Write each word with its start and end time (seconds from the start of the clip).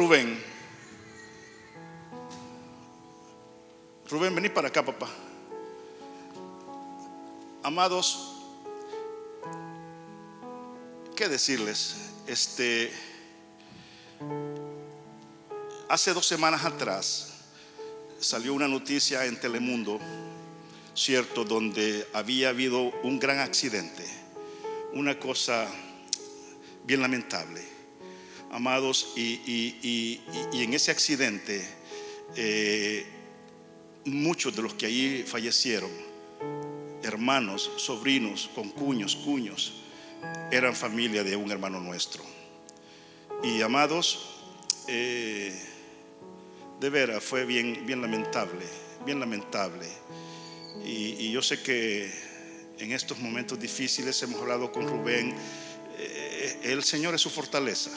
Rubén. 0.00 0.42
Rubén, 4.08 4.34
vení 4.34 4.48
para 4.48 4.68
acá, 4.68 4.82
papá. 4.82 5.10
Amados, 7.62 8.32
¿qué 11.14 11.28
decirles? 11.28 11.96
Este, 12.26 12.90
hace 15.90 16.14
dos 16.14 16.26
semanas 16.26 16.64
atrás 16.64 17.34
salió 18.20 18.54
una 18.54 18.68
noticia 18.68 19.26
en 19.26 19.38
Telemundo, 19.38 20.00
cierto, 20.94 21.44
donde 21.44 22.08
había 22.14 22.48
habido 22.48 22.84
un 23.02 23.18
gran 23.18 23.40
accidente, 23.40 24.06
una 24.94 25.18
cosa 25.18 25.68
bien 26.86 27.02
lamentable, 27.02 27.79
amados, 28.50 29.12
y, 29.16 30.20
en 30.52 30.74
ese 30.74 30.90
accidente 30.90 31.66
eh, 32.36 33.06
muchos 34.04 34.54
de 34.54 34.62
los 34.62 34.74
que 34.74 34.86
allí 34.86 35.22
fallecieron, 35.24 35.90
hermanos, 37.02 37.70
sobrinos, 37.76 38.50
con 38.54 38.70
cuños, 38.70 39.16
cuños, 39.16 39.74
eran 40.50 40.74
familia 40.74 41.24
de 41.24 41.36
un 41.36 41.50
hermano 41.50 41.80
nuestro. 41.80 42.22
Y 43.42 43.62
amados, 43.62 44.42
eh, 44.86 45.54
de 46.78 46.90
veras 46.90 47.22
fue 47.22 47.44
bien, 47.44 47.84
bien 47.86 48.02
lamentable, 48.02 48.64
bien 49.04 49.20
lamentable. 49.20 49.86
Y, 50.84 51.30
yo 51.30 51.42
sé 51.42 51.62
que 51.62 52.10
en 52.78 52.92
estos 52.92 53.18
momentos 53.18 53.58
difíciles 53.60 54.20
hemos 54.22 54.40
hablado 54.40 54.72
con 54.72 54.88
Rubén, 54.88 55.34
eh, 55.98 56.58
el 56.64 56.82
Señor 56.82 57.14
es 57.14 57.20
su 57.20 57.30
fortaleza. 57.30 57.90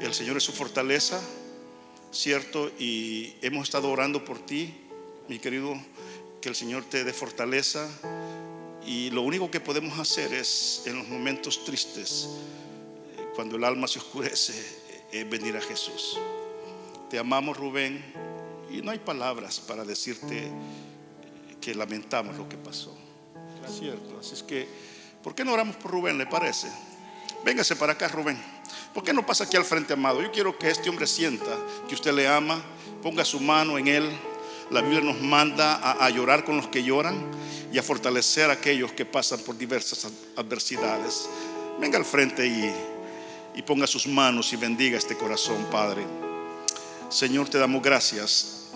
El 0.00 0.14
Señor 0.14 0.36
es 0.36 0.42
su 0.42 0.52
fortaleza, 0.52 1.20
¿cierto? 2.12 2.70
Y 2.78 3.34
hemos 3.42 3.64
estado 3.64 3.90
orando 3.90 4.24
por 4.24 4.38
ti, 4.38 4.74
mi 5.28 5.38
querido, 5.38 5.74
que 6.40 6.48
el 6.48 6.54
Señor 6.54 6.84
te 6.84 7.04
dé 7.04 7.12
fortaleza. 7.12 7.88
Y 8.84 9.10
lo 9.10 9.22
único 9.22 9.50
que 9.50 9.60
podemos 9.60 9.98
hacer 9.98 10.34
es, 10.34 10.82
en 10.86 10.98
los 10.98 11.08
momentos 11.08 11.64
tristes, 11.64 12.28
cuando 13.34 13.56
el 13.56 13.64
alma 13.64 13.86
se 13.86 14.00
oscurece, 14.00 14.54
es 15.12 15.30
venir 15.30 15.56
a 15.56 15.60
Jesús. 15.60 16.18
Te 17.08 17.18
amamos, 17.18 17.56
Rubén, 17.56 18.02
y 18.70 18.82
no 18.82 18.90
hay 18.90 18.98
palabras 18.98 19.60
para 19.60 19.84
decirte 19.84 20.50
que 21.60 21.74
lamentamos 21.74 22.36
lo 22.36 22.48
que 22.48 22.56
pasó. 22.56 22.96
Cierto. 23.78 24.18
Así 24.18 24.34
es 24.34 24.42
que, 24.42 24.66
¿por 25.22 25.34
qué 25.34 25.44
no 25.44 25.52
oramos 25.52 25.76
por 25.76 25.92
Rubén? 25.92 26.18
¿Le 26.18 26.26
parece? 26.26 26.68
Véngase 27.44 27.76
para 27.76 27.92
acá, 27.92 28.08
Rubén. 28.08 28.36
¿Por 28.92 29.04
qué 29.04 29.12
no 29.12 29.24
pasa 29.24 29.44
aquí 29.44 29.56
al 29.56 29.64
frente, 29.64 29.92
amado? 29.92 30.22
Yo 30.22 30.30
quiero 30.30 30.58
que 30.58 30.70
este 30.70 30.88
hombre 30.88 31.06
sienta 31.06 31.56
que 31.88 31.94
usted 31.94 32.12
le 32.12 32.28
ama, 32.28 32.62
ponga 33.02 33.24
su 33.24 33.40
mano 33.40 33.78
en 33.78 33.88
él. 33.88 34.10
La 34.70 34.80
Biblia 34.80 35.00
nos 35.00 35.20
manda 35.20 35.80
a, 36.04 36.08
llorar 36.10 36.44
con 36.44 36.56
los 36.56 36.68
que 36.68 36.82
lloran 36.82 37.30
y 37.72 37.78
a 37.78 37.82
fortalecer 37.82 38.48
a 38.48 38.54
aquellos 38.54 38.92
que 38.92 39.04
pasan 39.04 39.40
por 39.40 39.58
diversas 39.58 40.06
adversidades. 40.36 41.28
Venga 41.78 41.98
al 41.98 42.04
frente 42.04 42.46
y, 42.46 42.72
y 43.54 43.62
ponga 43.62 43.86
sus 43.86 44.06
manos 44.06 44.52
y 44.52 44.56
bendiga 44.56 44.96
este 44.96 45.16
corazón, 45.16 45.66
Padre. 45.70 46.06
Señor, 47.10 47.48
te 47.48 47.58
damos 47.58 47.82
gracias 47.82 48.68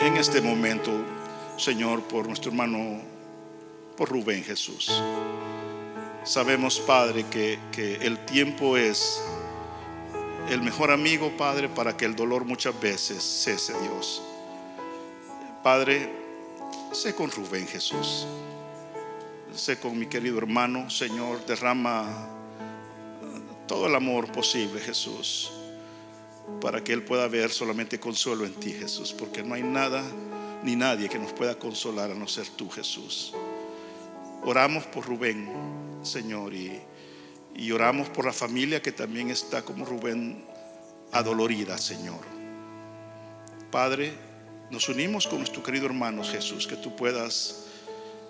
en 0.00 0.16
este 0.16 0.40
momento, 0.40 0.92
Señor, 1.58 2.02
por 2.04 2.26
nuestro 2.26 2.50
hermano, 2.50 3.00
por 3.96 4.08
Rubén 4.08 4.44
Jesús. 4.44 4.90
Sabemos, 6.26 6.80
Padre, 6.80 7.24
que, 7.30 7.98
el 8.02 8.18
tiempo 8.26 8.76
es 8.76 9.22
el 10.50 10.60
mejor 10.60 10.90
amigo, 10.90 11.30
Padre, 11.36 11.68
para 11.68 11.96
que 11.96 12.04
el 12.04 12.16
dolor 12.16 12.44
muchas 12.44 12.78
veces 12.80 13.22
cese, 13.22 13.72
Dios. 13.80 14.20
Padre, 15.62 16.12
sé 16.90 17.14
con 17.14 17.30
Rubén 17.30 17.68
Jesús. 17.68 18.26
Sé 19.54 19.78
con 19.78 19.96
mi 19.96 20.06
querido 20.06 20.38
hermano, 20.38 20.90
Señor, 20.90 21.46
derrama 21.46 22.28
todo 23.68 23.86
el 23.86 23.94
amor 23.94 24.30
posible, 24.32 24.80
Jesús, 24.80 25.52
para 26.60 26.82
que 26.82 26.92
Él 26.92 27.04
pueda 27.04 27.28
ver 27.28 27.52
solamente 27.52 28.00
consuelo 28.00 28.44
en 28.44 28.54
ti, 28.54 28.72
Jesús, 28.72 29.12
porque 29.12 29.44
no 29.44 29.54
hay 29.54 29.62
nada 29.62 30.02
ni 30.64 30.74
nadie 30.74 31.08
que 31.08 31.20
nos 31.20 31.32
pueda 31.32 31.56
consolar 31.56 32.10
a 32.10 32.14
no 32.14 32.26
ser 32.26 32.48
tú, 32.48 32.68
Jesús. 32.68 33.32
Oramos 34.46 34.84
por 34.84 35.04
Rubén. 35.04 35.48
Señor, 36.04 36.54
y, 36.54 36.80
y 37.56 37.72
oramos 37.72 38.08
por 38.08 38.24
la 38.24 38.32
familia 38.32 38.80
que 38.80 38.92
también 38.92 39.28
está 39.28 39.62
como 39.62 39.84
Rubén 39.84 40.44
adolorida, 41.10 41.76
Señor. 41.78 42.20
Padre, 43.72 44.12
nos 44.70 44.88
unimos 44.88 45.26
con 45.26 45.38
nuestro 45.38 45.64
querido 45.64 45.86
hermano 45.86 46.22
Jesús, 46.22 46.68
que 46.68 46.76
tú 46.76 46.94
puedas 46.94 47.64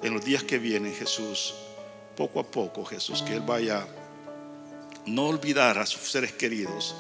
en 0.03 0.15
los 0.15 0.25
días 0.25 0.43
que 0.43 0.59
vienen, 0.59 0.95
Jesús, 0.95 1.55
poco 2.17 2.41
a 2.41 2.51
poco, 2.51 2.83
Jesús, 2.87 3.23
que 3.23 3.35
Él 3.35 3.43
vaya 3.43 3.87
no 5.05 5.27
olvidar 5.27 5.79
a 5.79 5.85
sus 5.85 6.11
seres 6.11 6.33
queridos, 6.33 6.97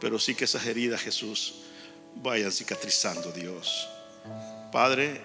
pero 0.00 0.18
sí 0.18 0.34
que 0.34 0.44
esas 0.44 0.64
heridas, 0.64 1.02
Jesús, 1.02 1.64
vayan 2.14 2.50
cicatrizando, 2.50 3.30
Dios. 3.30 3.88
Padre, 4.72 5.20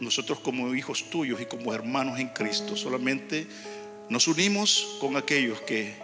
nosotros 0.00 0.40
como 0.40 0.74
hijos 0.74 1.10
tuyos 1.10 1.40
y 1.40 1.46
como 1.46 1.72
hermanos 1.72 2.18
en 2.18 2.28
Cristo, 2.28 2.76
solamente 2.76 3.46
nos 4.08 4.28
unimos 4.28 4.98
con 5.00 5.16
aquellos 5.16 5.60
que, 5.62 5.94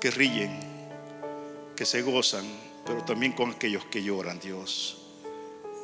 que 0.00 0.10
ríen, 0.10 0.58
que 1.76 1.86
se 1.86 2.02
gozan, 2.02 2.44
pero 2.84 3.04
también 3.04 3.32
con 3.32 3.50
aquellos 3.50 3.84
que 3.86 4.02
lloran, 4.02 4.38
Dios. 4.40 4.98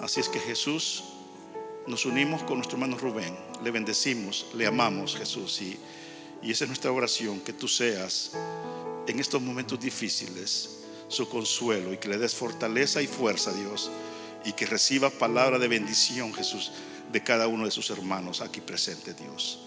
Así 0.00 0.21
es 0.21 0.28
que 0.28 0.39
Jesús, 0.39 1.05
nos 1.87 2.05
unimos 2.05 2.43
con 2.43 2.59
nuestro 2.59 2.77
hermano 2.77 2.99
Rubén, 2.99 3.34
le 3.62 3.71
bendecimos, 3.71 4.47
le 4.55 4.66
amamos, 4.66 5.16
Jesús, 5.16 5.62
y, 5.62 5.78
y 6.43 6.50
esa 6.50 6.65
es 6.65 6.69
nuestra 6.69 6.93
oración, 6.93 7.41
que 7.41 7.53
tú 7.53 7.69
seas 7.69 8.33
en 9.06 9.21
estos 9.21 9.41
momentos 9.41 9.81
difíciles 9.81 10.77
su 11.09 11.28
consuelo 11.28 11.93
y 11.93 11.99
que 11.99 12.09
le 12.09 12.19
des 12.19 12.34
fortaleza 12.34 13.00
y 13.00 13.06
fuerza, 13.06 13.53
Dios, 13.53 13.91
y 14.45 14.53
que 14.53 14.66
reciba 14.66 15.11
palabra 15.11 15.59
de 15.59 15.69
bendición, 15.69 16.34
Jesús, 16.34 16.72
de 17.12 17.22
cada 17.22 17.49
uno 17.49 17.65
de 17.65 17.71
sus 17.71 17.91
hermanos 17.91 18.41
aquí 18.41 18.61
presentes, 18.61 19.19
Dios. 19.19 19.61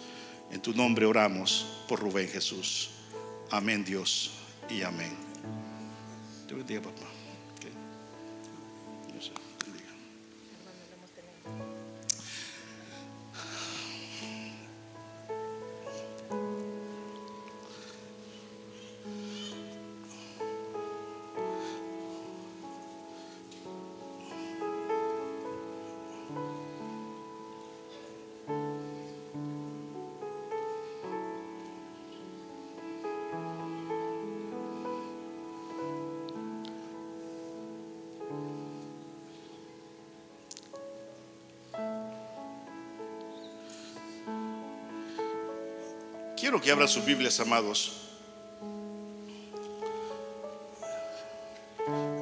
En 0.51 0.61
tu 0.61 0.73
nombre 0.73 1.05
oramos 1.05 1.66
por 1.88 2.00
Rubén 2.00 2.27
Jesús. 2.27 2.89
Amén 3.51 3.83
Dios 3.83 4.31
y 4.69 4.81
amén. 4.81 5.16
Papá. 6.81 7.19
Quiero 46.49 46.63
que 46.63 46.71
abran 46.71 46.87
sus 46.87 47.05
Biblias, 47.05 47.39
amados. 47.39 47.91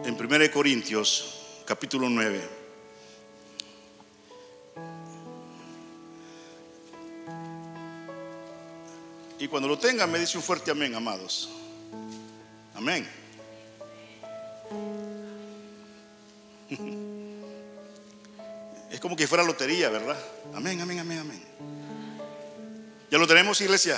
En 0.04 0.18
1 0.20 0.52
Corintios, 0.52 1.62
capítulo 1.66 2.10
9. 2.10 2.42
Y 9.40 9.48
cuando 9.48 9.70
lo 9.70 9.80
tengan, 9.80 10.12
me 10.12 10.20
dice 10.20 10.38
un 10.38 10.44
fuerte 10.44 10.72
amén, 10.72 10.94
amados. 10.94 11.50
Amén. 12.76 13.08
Es 18.92 19.00
como 19.00 19.16
que 19.16 19.26
fuera 19.26 19.46
lotería, 19.46 19.90
¿verdad? 19.90 20.18
Amén, 20.54 20.82
amén, 20.82 21.00
amén, 21.00 21.20
amén. 21.20 21.42
¿Ya 23.10 23.18
lo 23.18 23.26
tenemos, 23.26 23.62
iglesia? 23.62 23.98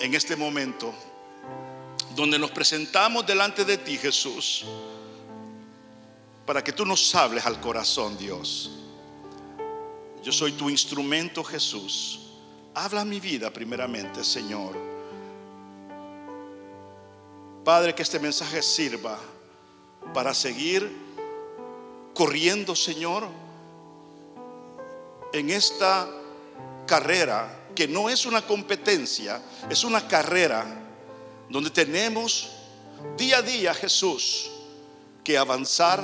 en 0.00 0.14
este 0.14 0.34
momento 0.34 0.92
donde 2.16 2.38
nos 2.38 2.50
presentamos 2.50 3.26
delante 3.26 3.64
de 3.64 3.78
ti, 3.78 3.96
Jesús, 3.96 4.64
para 6.46 6.64
que 6.64 6.72
tú 6.72 6.84
nos 6.84 7.14
hables 7.14 7.46
al 7.46 7.60
corazón, 7.60 8.16
Dios. 8.18 8.72
Yo 10.22 10.32
soy 10.32 10.52
tu 10.52 10.68
instrumento, 10.68 11.44
Jesús. 11.44 12.20
Habla 12.74 13.04
mi 13.04 13.20
vida 13.20 13.50
primeramente, 13.50 14.24
Señor. 14.24 14.76
Padre, 17.64 17.94
que 17.94 18.02
este 18.02 18.18
mensaje 18.18 18.62
sirva 18.62 19.18
para 20.14 20.34
seguir 20.34 20.90
corriendo, 22.14 22.74
Señor, 22.74 23.28
en 25.32 25.50
esta 25.50 26.08
carrera 26.86 27.59
que 27.80 27.88
no 27.88 28.10
es 28.10 28.26
una 28.26 28.42
competencia, 28.42 29.40
es 29.70 29.84
una 29.84 30.06
carrera 30.06 30.66
donde 31.48 31.70
tenemos 31.70 32.50
día 33.16 33.38
a 33.38 33.42
día, 33.42 33.72
Jesús, 33.72 34.50
que 35.24 35.38
avanzar 35.38 35.98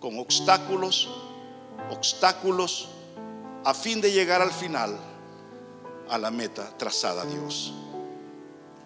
con 0.00 0.18
obstáculos, 0.18 1.08
obstáculos, 1.88 2.88
a 3.64 3.72
fin 3.74 4.00
de 4.00 4.10
llegar 4.10 4.42
al 4.42 4.50
final, 4.50 4.98
a 6.08 6.18
la 6.18 6.32
meta 6.32 6.76
trazada, 6.76 7.24
Dios. 7.26 7.72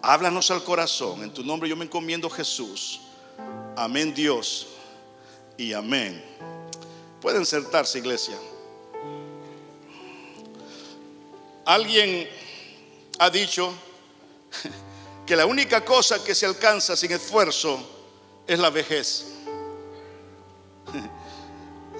Háblanos 0.03 0.51
al 0.51 0.63
corazón. 0.63 1.23
En 1.23 1.33
tu 1.33 1.43
nombre 1.43 1.67
yo 1.67 1.75
me 1.75 1.85
encomiendo 1.85 2.29
Jesús. 2.29 3.01
Amén 3.75 4.13
Dios 4.13 4.67
y 5.57 5.73
amén. 5.73 6.23
Pueden 7.19 7.43
sentarse, 7.43 7.97
iglesia. 7.97 8.37
Alguien 11.67 12.29
ha 13.19 13.29
dicho 13.29 13.73
que 15.25 15.35
la 15.35 15.45
única 15.45 15.83
cosa 15.83 16.23
que 16.23 16.33
se 16.33 16.45
alcanza 16.45 16.95
sin 16.95 17.11
esfuerzo 17.11 17.77
es 18.47 18.57
la 18.57 18.69
vejez. 18.69 19.25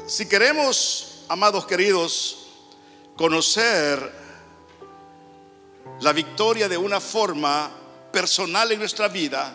Si 0.07 0.25
queremos, 0.29 1.25
amados 1.27 1.65
queridos, 1.65 2.47
conocer 3.17 4.09
la 5.99 6.13
victoria 6.13 6.69
de 6.69 6.77
una 6.77 7.01
forma 7.01 7.69
personal 8.13 8.71
en 8.71 8.79
nuestra 8.79 9.09
vida, 9.09 9.53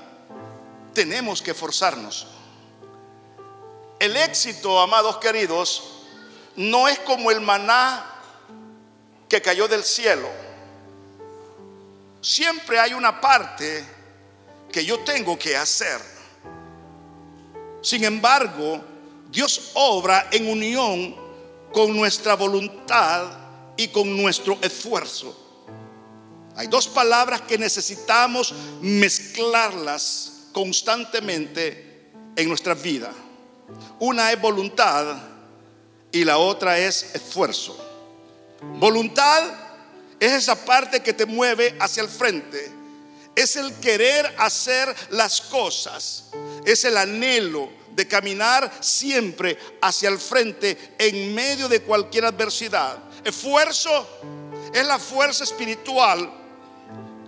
tenemos 0.93 1.41
que 1.41 1.55
forzarnos. 1.55 2.27
El 3.99 4.15
éxito, 4.19 4.79
amados 4.79 5.17
queridos, 5.17 5.85
no 6.57 6.87
es 6.87 6.99
como 6.99 7.31
el 7.31 7.41
maná 7.41 8.12
que 9.33 9.41
cayó 9.41 9.67
del 9.67 9.83
cielo. 9.83 10.29
Siempre 12.21 12.79
hay 12.79 12.93
una 12.93 13.19
parte 13.19 13.83
que 14.71 14.85
yo 14.85 15.01
tengo 15.01 15.39
que 15.39 15.57
hacer. 15.57 15.99
Sin 17.81 18.05
embargo, 18.05 18.85
Dios 19.31 19.71
obra 19.73 20.29
en 20.31 20.51
unión 20.51 21.17
con 21.73 21.97
nuestra 21.97 22.37
voluntad 22.37 23.25
y 23.79 23.89
con 23.89 24.15
nuestro 24.15 24.59
esfuerzo. 24.61 25.35
Hay 26.55 26.67
dos 26.67 26.87
palabras 26.87 27.41
que 27.41 27.57
necesitamos 27.57 28.53
mezclarlas 28.83 30.49
constantemente 30.53 32.13
en 32.37 32.49
nuestra 32.51 32.75
vida. 32.75 33.11
Una 33.99 34.31
es 34.31 34.39
voluntad 34.39 35.17
y 36.13 36.23
la 36.23 36.37
otra 36.37 36.79
es 36.79 37.15
esfuerzo. 37.15 37.92
Voluntad 38.79 39.45
es 40.19 40.33
esa 40.33 40.57
parte 40.57 41.01
que 41.01 41.13
te 41.13 41.27
mueve 41.27 41.77
hacia 41.81 42.03
el 42.03 42.09
frente. 42.09 42.71
Es 43.35 43.57
el 43.57 43.73
querer 43.75 44.35
hacer 44.39 44.95
las 45.11 45.41
cosas. 45.41 46.25
Es 46.65 46.85
el 46.85 46.97
anhelo 46.97 47.71
de 47.91 48.07
caminar 48.07 48.71
siempre 48.81 49.59
hacia 49.81 50.09
el 50.09 50.19
frente 50.19 50.95
en 50.99 51.35
medio 51.35 51.69
de 51.69 51.83
cualquier 51.83 52.25
adversidad. 52.25 52.99
Esfuerzo 53.25 54.09
es 54.73 54.87
la 54.87 54.99
fuerza 54.99 55.45
espiritual 55.45 56.43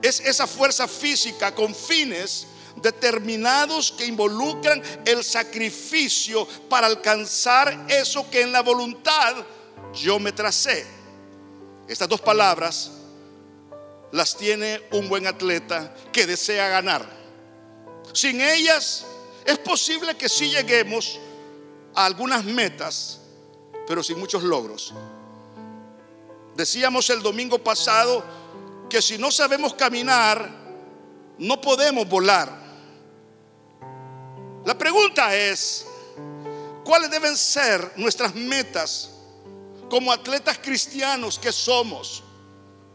es 0.04 0.20
esa 0.20 0.46
fuerza 0.46 0.86
física 0.86 1.54
con 1.54 1.74
fines 1.74 2.46
determinados 2.76 3.90
que 3.92 4.04
involucran 4.04 4.82
el 5.06 5.24
sacrificio 5.24 6.46
para 6.68 6.86
alcanzar 6.86 7.86
eso 7.88 8.28
que 8.30 8.42
en 8.42 8.52
la 8.52 8.60
voluntad 8.60 9.34
yo 9.94 10.18
me 10.18 10.30
tracé. 10.30 10.84
Estas 11.88 12.08
dos 12.08 12.20
palabras 12.20 12.90
las 14.12 14.36
tiene 14.36 14.80
un 14.92 15.08
buen 15.08 15.26
atleta 15.26 15.94
que 16.12 16.26
desea 16.26 16.68
ganar. 16.68 17.04
Sin 18.12 18.40
ellas 18.40 19.04
es 19.44 19.58
posible 19.58 20.16
que 20.16 20.28
sí 20.28 20.50
lleguemos 20.50 21.18
a 21.94 22.06
algunas 22.06 22.44
metas, 22.44 23.20
pero 23.86 24.02
sin 24.02 24.18
muchos 24.18 24.42
logros. 24.42 24.94
Decíamos 26.54 27.10
el 27.10 27.22
domingo 27.22 27.58
pasado 27.58 28.24
que 28.88 29.02
si 29.02 29.18
no 29.18 29.30
sabemos 29.30 29.74
caminar, 29.74 30.48
no 31.38 31.60
podemos 31.60 32.08
volar. 32.08 32.64
La 34.64 34.78
pregunta 34.78 35.34
es, 35.34 35.84
¿cuáles 36.84 37.10
deben 37.10 37.36
ser 37.36 37.92
nuestras 37.96 38.34
metas 38.34 39.10
como 39.94 40.10
atletas 40.10 40.58
cristianos 40.58 41.38
que 41.38 41.52
somos? 41.52 42.24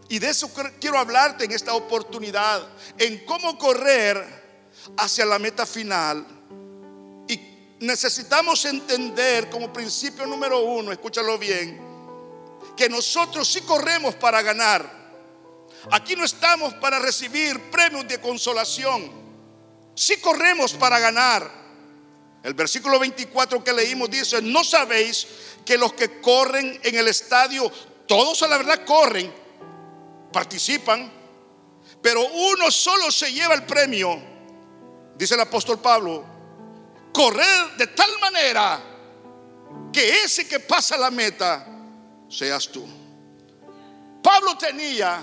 Y 0.09 0.19
de 0.19 0.31
eso 0.31 0.51
quiero 0.81 0.99
hablarte 0.99 1.45
en 1.45 1.53
esta 1.53 1.73
oportunidad, 1.73 2.67
en 2.97 3.23
cómo 3.23 3.57
correr 3.57 4.67
hacia 4.97 5.25
la 5.25 5.39
meta 5.39 5.65
final. 5.65 6.27
Y 7.29 7.39
necesitamos 7.79 8.65
entender 8.65 9.49
como 9.49 9.71
principio 9.71 10.25
número 10.25 10.59
uno, 10.59 10.91
escúchalo 10.91 11.37
bien, 11.37 11.79
que 12.75 12.89
nosotros 12.89 13.47
sí 13.47 13.61
corremos 13.61 14.15
para 14.15 14.41
ganar 14.41 14.99
Aquí 15.91 16.13
no 16.17 16.25
estamos 16.25 16.73
para 16.73 16.99
recibir 16.99 17.71
premios 17.71 18.05
de 18.05 18.19
consolación. 18.19 19.09
Si 19.95 20.17
corremos 20.17 20.73
para 20.73 20.99
ganar. 20.99 21.68
El 22.43 22.53
versículo 22.53 22.99
24 22.99 23.63
que 23.63 23.73
leímos 23.73 24.09
dice, 24.09 24.41
no 24.41 24.63
sabéis 24.63 25.27
que 25.65 25.77
los 25.77 25.93
que 25.93 26.21
corren 26.21 26.79
en 26.83 26.95
el 26.95 27.07
estadio, 27.07 27.69
todos 28.07 28.41
a 28.43 28.47
la 28.47 28.57
verdad 28.57 28.85
corren, 28.85 29.33
participan, 30.31 31.11
pero 32.01 32.25
uno 32.25 32.71
solo 32.71 33.11
se 33.11 33.31
lleva 33.33 33.55
el 33.55 33.63
premio. 33.63 34.21
Dice 35.17 35.35
el 35.35 35.41
apóstol 35.41 35.79
Pablo, 35.79 36.23
correr 37.11 37.75
de 37.77 37.87
tal 37.87 38.09
manera 38.21 38.81
que 39.91 40.23
ese 40.23 40.47
que 40.47 40.61
pasa 40.61 40.97
la 40.97 41.11
meta 41.11 41.67
seas 42.29 42.69
tú. 42.69 42.87
Pablo 44.23 44.57
tenía 44.57 45.21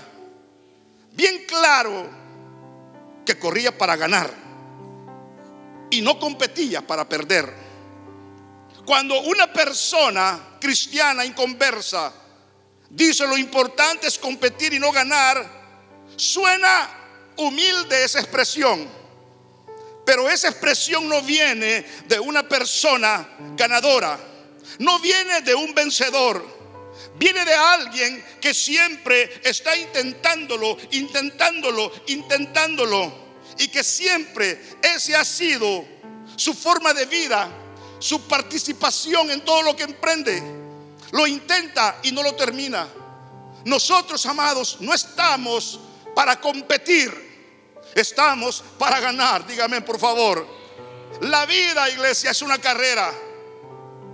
bien 1.13 1.45
claro 1.47 2.07
que 3.25 3.39
corría 3.39 3.75
para 3.75 3.95
ganar 3.95 4.46
y 5.89 6.01
no 6.01 6.19
competía 6.19 6.85
para 6.85 7.07
perder. 7.07 7.53
Cuando 8.85 9.19
una 9.21 9.51
persona 9.51 10.57
cristiana 10.59 11.25
inconversa 11.25 12.13
dice 12.89 13.27
lo 13.27 13.37
importante 13.37 14.07
es 14.07 14.17
competir 14.17 14.73
y 14.73 14.79
no 14.79 14.91
ganar, 14.91 15.45
suena 16.15 16.89
humilde 17.37 18.03
esa 18.03 18.19
expresión. 18.19 18.87
Pero 20.05 20.29
esa 20.29 20.47
expresión 20.47 21.09
no 21.09 21.21
viene 21.21 21.85
de 22.07 22.17
una 22.17 22.47
persona 22.47 23.27
ganadora, 23.57 24.17
no 24.79 24.99
viene 24.99 25.41
de 25.41 25.53
un 25.53 25.73
vencedor 25.73 26.57
Viene 27.17 27.45
de 27.45 27.53
alguien 27.53 28.23
que 28.39 28.53
siempre 28.53 29.41
está 29.43 29.75
intentándolo, 29.75 30.77
intentándolo, 30.91 31.91
intentándolo. 32.07 33.26
Y 33.59 33.67
que 33.69 33.83
siempre 33.83 34.77
ese 34.81 35.15
ha 35.15 35.25
sido 35.25 35.85
su 36.35 36.53
forma 36.53 36.93
de 36.93 37.05
vida. 37.05 37.49
su 37.99 38.27
participación 38.27 39.31
en 39.31 39.41
todo 39.41 39.61
lo 39.63 39.75
que 39.75 39.83
emprende. 39.83 40.41
Lo 41.11 41.25
intenta 41.25 41.99
y 42.03 42.11
no 42.11 42.21
lo 42.21 42.35
termina. 42.35 42.87
Nosotros, 43.65 44.25
amados, 44.25 44.77
no 44.81 44.93
estamos 44.93 45.79
para 46.13 46.39
competir, 46.39 47.11
estamos 47.95 48.63
para 48.77 48.99
ganar. 48.99 49.45
Dígame, 49.47 49.81
por 49.81 49.99
favor. 49.99 50.47
La 51.21 51.45
vida, 51.45 51.89
iglesia, 51.89 52.31
es 52.31 52.41
una 52.41 52.59
carrera 52.59 53.11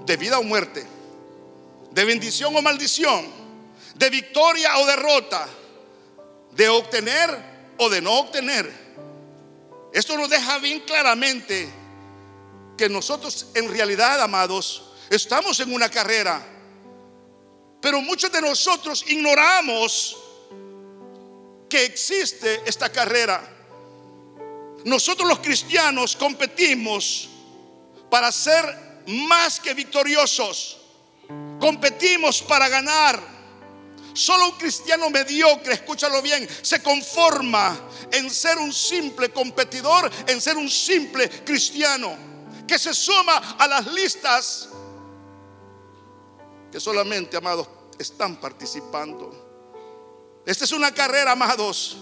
de 0.05 0.17
vida 0.17 0.39
o 0.39 0.43
muerte, 0.43 0.85
de 1.91 2.05
bendición 2.05 2.55
o 2.55 2.61
maldición, 2.61 3.25
de 3.95 4.09
victoria 4.09 4.77
o 4.77 4.85
derrota, 4.85 5.47
de 6.51 6.69
obtener 6.69 7.73
o 7.77 7.89
de 7.89 8.01
no 8.01 8.19
obtener. 8.19 8.83
Esto 9.93 10.17
nos 10.17 10.27
deja 10.27 10.57
bien 10.57 10.79
claramente 10.79 11.71
que 12.75 12.89
nosotros 12.89 13.47
en 13.53 13.69
realidad, 13.69 14.19
amados, 14.21 14.81
estamos 15.09 15.59
en 15.59 15.71
una 15.71 15.87
carrera. 15.87 16.43
Pero 17.79 18.01
muchos 18.01 18.31
de 18.31 18.41
nosotros 18.41 19.05
ignoramos 19.07 20.17
que 21.69 21.85
existe 21.85 22.61
esta 22.65 22.89
carrera. 22.89 23.41
Nosotros 24.85 25.27
los 25.27 25.39
cristianos 25.39 26.15
competimos 26.15 27.29
para 28.09 28.31
ser 28.31 29.03
más 29.07 29.59
que 29.59 29.73
victoriosos. 29.73 30.79
Competimos 31.59 32.41
para 32.41 32.67
ganar. 32.67 33.32
Solo 34.13 34.49
un 34.49 34.57
cristiano 34.57 35.09
mediocre, 35.09 35.73
escúchalo 35.73 36.21
bien, 36.21 36.47
se 36.61 36.83
conforma 36.83 37.75
en 38.11 38.29
ser 38.29 38.59
un 38.59 38.71
simple 38.71 39.31
competidor, 39.31 40.09
en 40.27 40.39
ser 40.39 40.55
un 40.55 40.69
simple 40.69 41.27
cristiano, 41.43 42.15
que 42.67 42.77
se 42.77 42.93
suma 42.93 43.55
a 43.57 43.67
las 43.67 43.87
listas 43.87 44.69
que 46.71 46.79
solamente, 46.79 47.37
amados, 47.37 47.67
están 47.99 48.37
participando. 48.37 50.41
Esta 50.43 50.65
es 50.65 50.71
una 50.71 50.91
carrera, 50.91 51.33
amados, 51.33 51.97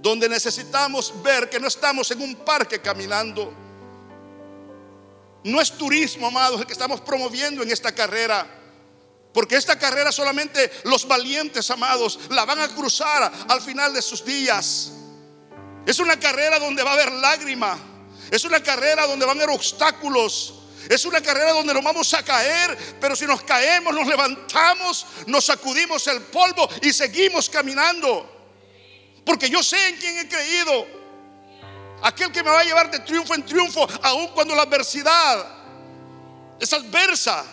donde 0.00 0.28
necesitamos 0.28 1.12
ver 1.22 1.50
que 1.50 1.58
no 1.58 1.66
estamos 1.66 2.10
en 2.12 2.22
un 2.22 2.36
parque 2.36 2.80
caminando. 2.80 3.52
No 5.42 5.60
es 5.60 5.72
turismo, 5.72 6.28
amados, 6.28 6.60
el 6.60 6.66
que 6.66 6.72
estamos 6.72 7.00
promoviendo 7.00 7.62
en 7.62 7.72
esta 7.72 7.92
carrera. 7.92 8.46
Porque 9.36 9.56
esta 9.56 9.78
carrera 9.78 10.10
solamente 10.12 10.70
los 10.84 11.06
valientes, 11.06 11.70
amados, 11.70 12.20
la 12.30 12.46
van 12.46 12.58
a 12.58 12.68
cruzar 12.68 13.30
al 13.50 13.60
final 13.60 13.92
de 13.92 14.00
sus 14.00 14.24
días. 14.24 14.92
Es 15.84 15.98
una 15.98 16.18
carrera 16.18 16.58
donde 16.58 16.82
va 16.82 16.92
a 16.92 16.94
haber 16.94 17.12
lágrima. 17.12 17.78
Es 18.30 18.44
una 18.46 18.62
carrera 18.62 19.06
donde 19.06 19.26
van 19.26 19.38
a 19.38 19.42
haber 19.42 19.54
obstáculos. 19.54 20.54
Es 20.88 21.04
una 21.04 21.20
carrera 21.20 21.52
donde 21.52 21.74
nos 21.74 21.84
vamos 21.84 22.14
a 22.14 22.22
caer, 22.22 22.78
pero 22.98 23.14
si 23.14 23.26
nos 23.26 23.42
caemos, 23.42 23.92
nos 23.92 24.06
levantamos, 24.06 25.04
nos 25.26 25.44
sacudimos 25.44 26.06
el 26.06 26.22
polvo 26.22 26.66
y 26.80 26.90
seguimos 26.90 27.50
caminando. 27.50 28.26
Porque 29.22 29.50
yo 29.50 29.62
sé 29.62 29.88
en 29.88 29.96
quién 29.96 30.16
he 30.16 30.28
creído. 30.30 30.86
Aquel 32.04 32.32
que 32.32 32.42
me 32.42 32.48
va 32.48 32.60
a 32.60 32.64
llevar 32.64 32.90
de 32.90 33.00
triunfo 33.00 33.34
en 33.34 33.44
triunfo, 33.44 33.86
aun 34.02 34.28
cuando 34.28 34.54
la 34.54 34.62
adversidad 34.62 35.46
es 36.58 36.72
adversa. 36.72 37.44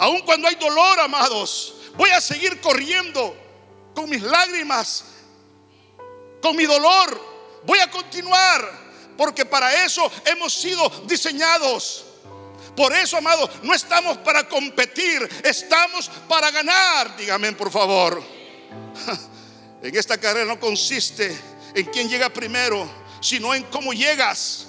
Aun 0.00 0.22
cuando 0.22 0.48
hay 0.48 0.54
dolor, 0.54 0.98
amados. 0.98 1.74
Voy 1.94 2.08
a 2.08 2.22
seguir 2.22 2.58
corriendo 2.62 3.36
con 3.94 4.08
mis 4.08 4.22
lágrimas, 4.22 5.04
con 6.40 6.56
mi 6.56 6.64
dolor. 6.64 7.20
Voy 7.66 7.78
a 7.80 7.90
continuar, 7.90 8.66
porque 9.18 9.44
para 9.44 9.84
eso 9.84 10.10
hemos 10.24 10.54
sido 10.54 10.88
diseñados. 11.06 12.06
Por 12.74 12.94
eso, 12.94 13.18
amados, 13.18 13.50
no 13.62 13.74
estamos 13.74 14.16
para 14.18 14.48
competir, 14.48 15.28
estamos 15.44 16.10
para 16.26 16.50
ganar. 16.50 17.14
Dígame, 17.18 17.52
por 17.52 17.70
favor. 17.70 18.22
En 19.82 19.96
esta 19.96 20.18
carrera 20.18 20.44
no 20.44 20.60
consiste 20.60 21.34
en 21.74 21.86
quién 21.86 22.06
llega 22.06 22.28
primero, 22.28 22.86
sino 23.22 23.54
en 23.54 23.62
cómo 23.64 23.94
llegas, 23.94 24.66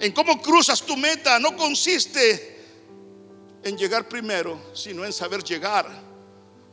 en 0.00 0.12
cómo 0.12 0.40
cruzas 0.40 0.80
tu 0.80 0.96
meta. 0.96 1.38
No 1.38 1.54
consiste 1.54 2.57
en 3.68 3.76
llegar 3.76 4.08
primero, 4.08 4.58
sino 4.74 5.04
en 5.04 5.12
saber 5.12 5.44
llegar 5.44 5.86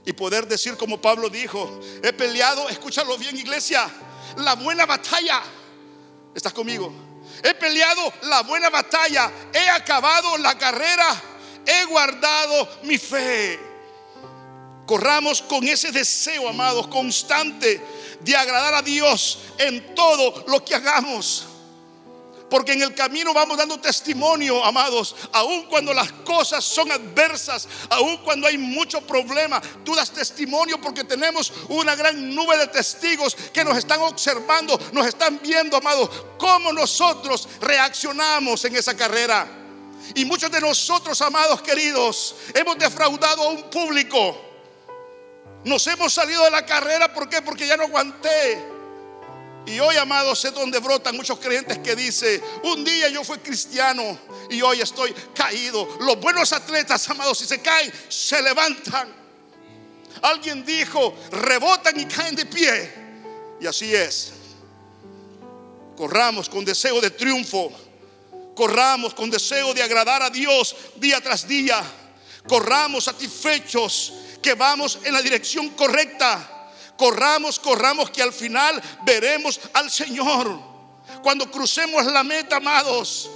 y 0.06 0.14
poder 0.14 0.48
decir 0.48 0.78
como 0.78 1.02
Pablo 1.02 1.30
dijo, 1.30 1.80
he 2.02 2.14
peleado, 2.14 2.70
escúchalo 2.70 3.18
bien 3.18 3.36
iglesia, 3.38 3.90
la 4.38 4.56
buena 4.56 4.86
batalla. 4.86 5.42
¿Estás 6.34 6.54
conmigo? 6.54 6.94
He 7.44 7.54
peleado 7.56 8.14
la 8.24 8.42
buena 8.44 8.70
batalla, 8.70 9.32
he 9.54 9.70
acabado 9.70 10.38
la 10.38 10.58
carrera, 10.58 11.22
he 11.66 11.86
guardado 11.86 12.70
mi 12.84 12.98
fe. 12.98 13.60
Corramos 14.86 15.42
con 15.42 15.68
ese 15.68 15.92
deseo, 15.92 16.48
amados, 16.48 16.88
constante 16.88 17.82
de 18.22 18.36
agradar 18.36 18.76
a 18.76 18.82
Dios 18.84 19.40
en 19.58 19.96
todo 19.96 20.46
lo 20.48 20.64
que 20.64 20.76
hagamos. 20.76 21.48
Porque 22.56 22.72
en 22.72 22.84
el 22.84 22.96
camino 22.96 23.34
vamos 23.34 23.58
dando 23.58 23.78
testimonio, 23.82 24.64
amados, 24.64 25.14
aun 25.34 25.64
cuando 25.64 25.94
las 25.94 26.10
cosas 26.24 26.64
son 26.64 26.90
adversas, 26.90 27.68
aun 27.90 28.16
cuando 28.24 28.48
hay 28.48 28.58
mucho 28.58 29.02
problema, 29.02 29.62
tú 29.84 29.94
das 29.94 30.10
testimonio 30.10 30.80
porque 30.80 31.04
tenemos 31.04 31.52
una 31.68 31.98
gran 31.98 32.34
nube 32.34 32.58
de 32.58 32.68
testigos 32.68 33.36
que 33.52 33.66
nos 33.66 33.78
están 33.78 34.00
observando, 34.00 34.80
nos 34.94 35.06
están 35.06 35.38
viendo, 35.44 35.76
amados, 35.76 36.10
cómo 36.38 36.72
nosotros 36.72 37.50
reaccionamos 37.60 38.64
en 38.64 38.78
esa 38.78 38.96
carrera. 38.96 39.46
Y 40.16 40.24
muchos 40.24 40.50
de 40.50 40.62
nosotros, 40.62 41.22
amados 41.22 41.62
queridos, 41.62 42.38
hemos 42.54 42.78
defraudado 42.78 43.44
a 43.44 43.50
un 43.50 43.70
público. 43.70 44.42
Nos 45.66 45.86
hemos 45.88 46.14
salido 46.14 46.46
de 46.46 46.52
la 46.52 46.66
carrera, 46.66 47.14
¿por 47.14 47.28
qué? 47.28 47.42
Porque 47.42 47.68
ya 47.68 47.76
no 47.76 47.84
aguanté. 47.84 48.75
Y 49.66 49.80
hoy, 49.80 49.96
amados, 49.98 50.46
es 50.46 50.54
donde 50.54 50.80
brotan 50.80 51.16
muchos 51.16 51.40
creyentes 51.40 51.80
que 51.80 51.96
dicen, 51.96 52.42
un 52.64 52.84
día 52.84 53.10
yo 53.10 53.24
fui 53.24 53.40
cristiano 53.40 54.18
y 54.50 54.62
hoy 54.62 54.82
estoy 54.82 55.14
caído. 55.34 55.98
Los 56.02 56.20
buenos 56.20 56.54
atletas, 56.54 57.10
amados, 57.10 57.40
si 57.40 57.46
se 57.46 57.62
caen, 57.62 57.92
se 58.08 58.42
levantan. 58.42 59.14
Alguien 60.22 60.64
dijo, 60.64 61.16
rebotan 61.32 62.00
y 62.00 62.06
caen 62.06 62.36
de 62.36 62.46
pie. 62.46 62.94
Y 63.60 63.66
así 63.66 63.94
es. 63.94 64.34
Corramos 65.98 66.48
con 66.48 66.64
deseo 66.64 67.02
de 67.02 67.10
triunfo. 67.10 67.72
Corramos 68.56 69.14
con 69.14 69.30
deseo 69.30 69.74
de 69.74 69.82
agradar 69.82 70.22
a 70.22 70.30
Dios 70.30 70.76
día 70.98 71.20
tras 71.22 71.48
día. 71.48 71.84
Corramos 72.48 73.06
satisfechos 73.06 74.14
que 74.42 74.54
vamos 74.54 75.00
en 75.04 75.14
la 75.14 75.22
dirección 75.22 75.70
correcta. 75.70 76.55
Corramos, 76.98 77.60
corramos, 77.60 78.10
que 78.10 78.22
al 78.22 78.34
final 78.34 78.82
veremos 79.04 79.60
al 79.74 79.92
Señor. 79.92 80.60
Cuando 81.22 81.50
crucemos 81.50 82.06
la 82.06 82.24
meta, 82.24 82.58
amados, 82.58 83.30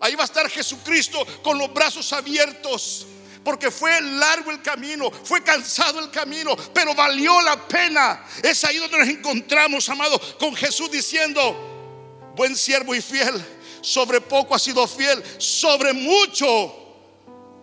ahí 0.00 0.14
va 0.14 0.22
a 0.22 0.26
estar 0.26 0.48
Jesucristo 0.48 1.24
con 1.42 1.58
los 1.58 1.72
brazos 1.72 2.12
abiertos. 2.12 3.06
Porque 3.44 3.72
fue 3.72 4.00
largo 4.00 4.52
el 4.52 4.62
camino, 4.62 5.10
fue 5.10 5.42
cansado 5.42 5.98
el 5.98 6.10
camino, 6.10 6.56
pero 6.72 6.94
valió 6.94 7.40
la 7.40 7.66
pena. 7.66 8.24
Es 8.40 8.62
ahí 8.64 8.76
donde 8.76 8.98
nos 8.98 9.08
encontramos, 9.08 9.88
amados, 9.88 10.36
con 10.38 10.54
Jesús 10.54 10.90
diciendo, 10.90 12.32
buen 12.36 12.54
siervo 12.54 12.94
y 12.94 13.02
fiel, 13.02 13.44
sobre 13.80 14.20
poco 14.20 14.54
has 14.54 14.62
sido 14.62 14.86
fiel, 14.86 15.22
sobre 15.38 15.92
mucho 15.92 16.72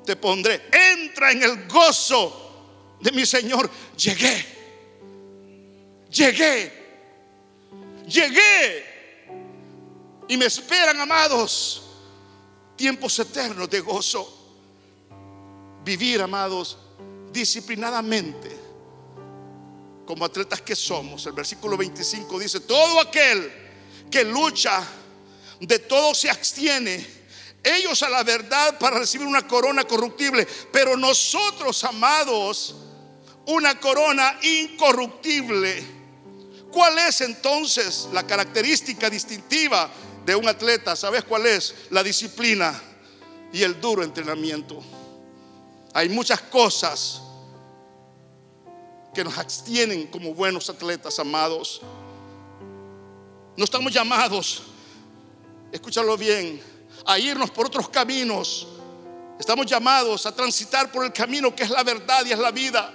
te 0.06 0.18
pondré. 0.18 0.70
Entra 0.94 1.32
en 1.32 1.44
el 1.44 1.68
gozo 1.68 2.98
de 3.00 3.12
mi 3.14 3.26
Señor, 3.26 3.70
llegué, 3.96 4.59
llegué, 6.12 6.72
llegué. 8.08 8.86
Y 10.28 10.38
me 10.38 10.46
esperan, 10.46 11.00
amados, 11.00 11.82
tiempos 12.76 13.18
eternos 13.20 13.70
de 13.70 13.80
gozo. 13.80 14.36
Vivir, 15.84 16.22
amados, 16.22 16.78
disciplinadamente, 17.32 18.56
como 20.06 20.26
atletas 20.26 20.62
que 20.62 20.76
somos. 20.76 21.26
El 21.26 21.34
versículo 21.34 21.78
25 21.78 22.40
dice, 22.40 22.60
todo 22.62 23.00
aquel 23.00 23.52
que 24.12 24.24
lucha, 24.24 24.86
de 25.60 25.80
todo 25.80 26.14
se 26.14 26.30
abstiene 26.30 27.20
ellos 27.64 28.02
a 28.04 28.10
la 28.10 28.24
verdad 28.24 28.78
para 28.80 29.00
recibir 29.00 29.28
una 29.28 29.46
corona 29.48 29.84
corruptible, 29.84 30.48
pero 30.72 30.96
nosotros, 30.96 31.84
amados, 31.84 32.76
una 33.48 33.80
corona 33.80 34.40
incorruptible. 34.42 35.99
¿Cuál 36.72 36.98
es 37.00 37.22
entonces 37.22 38.08
la 38.14 38.26
característica 38.26 39.10
distintiva 39.10 39.90
de 40.26 40.36
un 40.36 40.48
atleta? 40.48 40.96
¿Sabes 40.96 41.24
cuál 41.24 41.46
es? 41.48 41.74
La 41.90 42.04
disciplina 42.04 42.80
y 43.52 43.64
el 43.64 43.80
duro 43.82 44.04
entrenamiento. 44.04 44.82
Hay 45.94 46.10
muchas 46.10 46.42
cosas 46.42 47.22
que 49.14 49.24
nos 49.24 49.38
abstienen 49.38 50.08
como 50.08 50.34
buenos 50.34 50.70
atletas, 50.70 51.18
amados. 51.18 51.82
No 53.58 53.64
estamos 53.64 53.92
llamados, 53.92 54.62
escúchalo 55.72 56.16
bien, 56.16 56.62
a 57.06 57.18
irnos 57.18 57.50
por 57.50 57.66
otros 57.66 57.90
caminos. 57.90 58.68
Estamos 59.40 59.66
llamados 59.66 60.26
a 60.26 60.36
transitar 60.36 60.92
por 60.92 61.04
el 61.04 61.14
camino 61.14 61.56
que 61.56 61.64
es 61.64 61.70
la 61.70 61.84
verdad 61.84 62.24
y 62.26 62.32
es 62.32 62.40
la 62.40 62.52
vida. 62.52 62.94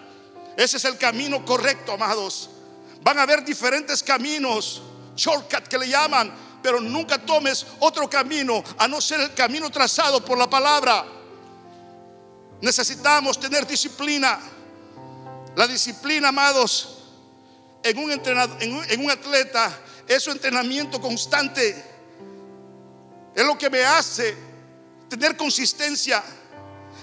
Ese 0.56 0.76
es 0.76 0.84
el 0.84 0.96
camino 0.96 1.44
correcto, 1.44 1.92
amados. 1.92 2.50
Van 3.04 3.18
a 3.18 3.22
haber 3.22 3.44
diferentes 3.44 4.02
caminos, 4.02 4.80
shortcut 5.14 5.68
que 5.68 5.76
le 5.76 5.86
llaman, 5.86 6.32
pero 6.62 6.80
nunca 6.80 7.18
tomes 7.18 7.66
otro 7.80 8.08
camino 8.08 8.64
a 8.78 8.88
no 8.88 8.98
ser 8.98 9.20
el 9.20 9.34
camino 9.34 9.68
trazado 9.68 10.24
por 10.24 10.38
la 10.38 10.48
palabra. 10.48 11.04
Necesitamos 12.62 13.38
tener 13.38 13.66
disciplina. 13.66 14.40
La 15.54 15.66
disciplina, 15.66 16.28
amados, 16.28 17.02
en 17.82 17.98
un, 17.98 18.10
en 18.10 19.04
un 19.04 19.10
atleta 19.10 19.78
es 20.08 20.22
su 20.22 20.30
entrenamiento 20.30 20.98
constante. 20.98 21.84
Es 23.34 23.44
lo 23.44 23.58
que 23.58 23.68
me 23.68 23.84
hace 23.84 24.34
tener 25.10 25.36
consistencia. 25.36 26.24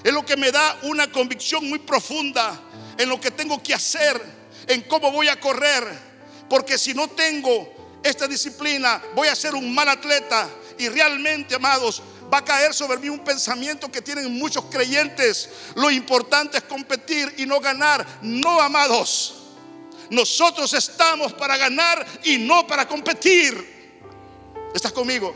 Es 0.04 0.12
lo 0.12 0.26
que 0.26 0.36
me 0.36 0.52
da 0.52 0.80
una 0.82 1.12
convicción 1.12 1.70
muy 1.70 1.78
profunda 1.78 2.60
en 2.98 3.08
lo 3.08 3.22
que 3.22 3.30
tengo 3.30 3.62
que 3.62 3.76
hacer, 3.76 4.41
en 4.68 4.82
cómo 4.82 5.12
voy 5.12 5.28
a 5.28 5.40
correr. 5.40 6.12
Porque 6.50 6.78
si 6.78 6.94
no 6.94 7.08
tengo 7.10 8.00
esta 8.04 8.28
disciplina, 8.28 9.02
voy 9.16 9.28
a 9.28 9.36
ser 9.36 9.56
un 9.56 9.74
mal 9.74 9.90
atleta. 9.90 10.50
Y 10.78 10.90
realmente, 10.90 11.56
amados, 11.56 12.02
va 12.32 12.40
a 12.40 12.46
caer 12.46 12.74
sobre 12.74 12.98
mí 12.98 13.10
un 13.10 13.24
pensamiento 13.24 13.92
que 13.92 14.02
tienen 14.02 14.38
muchos 14.38 14.66
creyentes. 14.66 15.50
Lo 15.76 15.92
importante 15.92 16.58
es 16.58 16.64
competir 16.64 17.34
y 17.38 17.46
no 17.46 17.60
ganar. 17.60 18.06
No, 18.22 18.60
amados. 18.62 19.36
Nosotros 20.10 20.74
estamos 20.74 21.34
para 21.34 21.56
ganar 21.56 22.06
y 22.24 22.38
no 22.38 22.68
para 22.68 22.88
competir. 22.88 23.82
¿Estás 24.74 24.92
conmigo? 24.92 25.34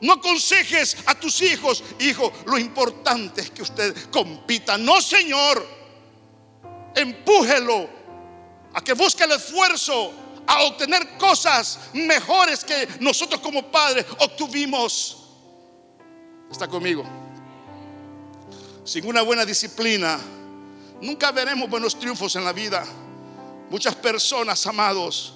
No 0.00 0.14
aconsejes 0.14 0.96
a 1.06 1.14
tus 1.14 1.42
hijos, 1.42 1.84
hijo, 1.98 2.32
lo 2.46 2.58
importante 2.58 3.42
es 3.42 3.50
que 3.50 3.62
usted 3.62 3.94
compita. 4.10 4.78
No, 4.78 5.00
Señor, 5.00 5.66
empújelo 6.94 7.99
a 8.74 8.80
que 8.80 8.92
busque 8.92 9.24
el 9.24 9.32
esfuerzo 9.32 10.12
a 10.46 10.62
obtener 10.64 11.16
cosas 11.18 11.78
mejores 11.92 12.64
que 12.64 12.88
nosotros 13.00 13.40
como 13.40 13.70
padres 13.70 14.06
obtuvimos. 14.18 15.16
Está 16.50 16.66
conmigo. 16.66 17.04
Sin 18.84 19.06
una 19.06 19.22
buena 19.22 19.44
disciplina, 19.44 20.18
nunca 21.00 21.30
veremos 21.30 21.68
buenos 21.70 21.98
triunfos 21.98 22.34
en 22.36 22.44
la 22.44 22.52
vida. 22.52 22.84
Muchas 23.70 23.94
personas, 23.94 24.66
amados, 24.66 25.34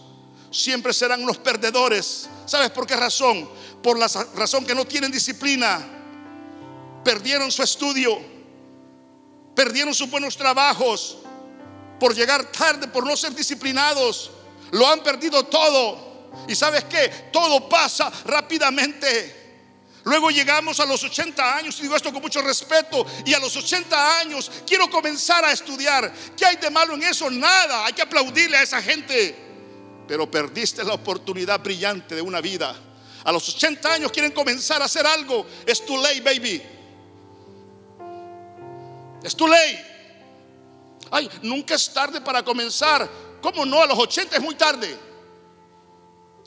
siempre 0.50 0.92
serán 0.92 1.22
unos 1.22 1.38
perdedores. 1.38 2.28
¿Sabes 2.46 2.70
por 2.70 2.86
qué 2.86 2.96
razón? 2.96 3.48
por 3.84 3.98
la 3.98 4.08
razón 4.34 4.64
que 4.64 4.74
no 4.74 4.86
tienen 4.86 5.12
disciplina, 5.12 5.86
perdieron 7.04 7.52
su 7.52 7.62
estudio, 7.62 8.18
perdieron 9.54 9.92
sus 9.94 10.10
buenos 10.10 10.38
trabajos, 10.38 11.18
por 12.04 12.14
llegar 12.14 12.52
tarde, 12.52 12.86
por 12.88 13.06
no 13.06 13.16
ser 13.16 13.34
disciplinados, 13.34 14.30
lo 14.72 14.86
han 14.86 15.02
perdido 15.02 15.44
todo. 15.44 16.28
Y 16.46 16.54
sabes 16.54 16.84
qué, 16.84 17.30
todo 17.32 17.66
pasa 17.66 18.12
rápidamente. 18.26 19.62
Luego 20.04 20.30
llegamos 20.30 20.78
a 20.80 20.84
los 20.84 21.02
80 21.02 21.56
años, 21.56 21.78
y 21.78 21.82
digo 21.84 21.96
esto 21.96 22.12
con 22.12 22.20
mucho 22.20 22.42
respeto, 22.42 23.06
y 23.24 23.32
a 23.32 23.38
los 23.38 23.56
80 23.56 24.18
años 24.18 24.50
quiero 24.66 24.90
comenzar 24.90 25.46
a 25.46 25.52
estudiar. 25.52 26.12
¿Qué 26.36 26.44
hay 26.44 26.56
de 26.56 26.68
malo 26.68 26.92
en 26.92 27.04
eso? 27.04 27.30
Nada, 27.30 27.86
hay 27.86 27.94
que 27.94 28.02
aplaudirle 28.02 28.58
a 28.58 28.62
esa 28.64 28.82
gente. 28.82 29.34
Pero 30.06 30.30
perdiste 30.30 30.84
la 30.84 30.92
oportunidad 30.92 31.60
brillante 31.60 32.14
de 32.14 32.20
una 32.20 32.42
vida 32.42 32.76
a 33.24 33.32
los 33.32 33.48
80 33.48 33.94
años 33.94 34.12
quieren 34.12 34.32
comenzar 34.32 34.82
a 34.82 34.84
hacer 34.84 35.06
algo. 35.06 35.46
Es 35.64 35.86
too 35.86 35.96
late, 35.96 36.20
baby. 36.20 36.62
Es 39.22 39.34
too 39.34 39.48
late. 39.48 39.93
Ay, 41.14 41.30
nunca 41.42 41.76
es 41.76 41.92
tarde 41.92 42.20
para 42.20 42.42
comenzar. 42.42 43.08
¿Cómo 43.40 43.64
no? 43.64 43.80
A 43.80 43.86
los 43.86 43.96
80 43.96 44.34
es 44.34 44.42
muy 44.42 44.56
tarde. 44.56 44.98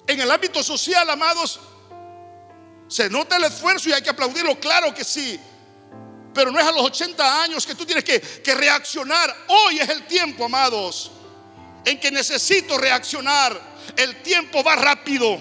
En 0.06 0.20
el 0.20 0.30
ámbito 0.30 0.62
social, 0.62 1.10
amados, 1.10 1.58
se 2.90 3.10
nota 3.10 3.38
el 3.38 3.46
esfuerzo 3.46 3.88
y 3.88 3.94
hay 3.94 4.02
que 4.02 4.10
aplaudirlo, 4.10 4.60
claro 4.60 4.94
que 4.94 5.06
sí. 5.06 5.40
Pero 6.34 6.52
no 6.52 6.60
es 6.60 6.66
a 6.66 6.74
los 6.74 6.82
80 6.82 7.44
años 7.44 7.66
que 7.66 7.76
tú 7.76 7.86
tienes 7.86 8.04
que, 8.04 8.20
que 8.20 8.56
reaccionar. 8.56 9.34
Hoy 9.48 9.80
es 9.80 9.88
el 9.88 10.06
tiempo, 10.06 10.44
amados, 10.44 11.12
en 11.86 11.98
que 11.98 12.12
necesito 12.12 12.78
reaccionar. 12.78 13.58
El 13.96 14.22
tiempo 14.22 14.66
va 14.66 14.76
rápido. 14.76 15.38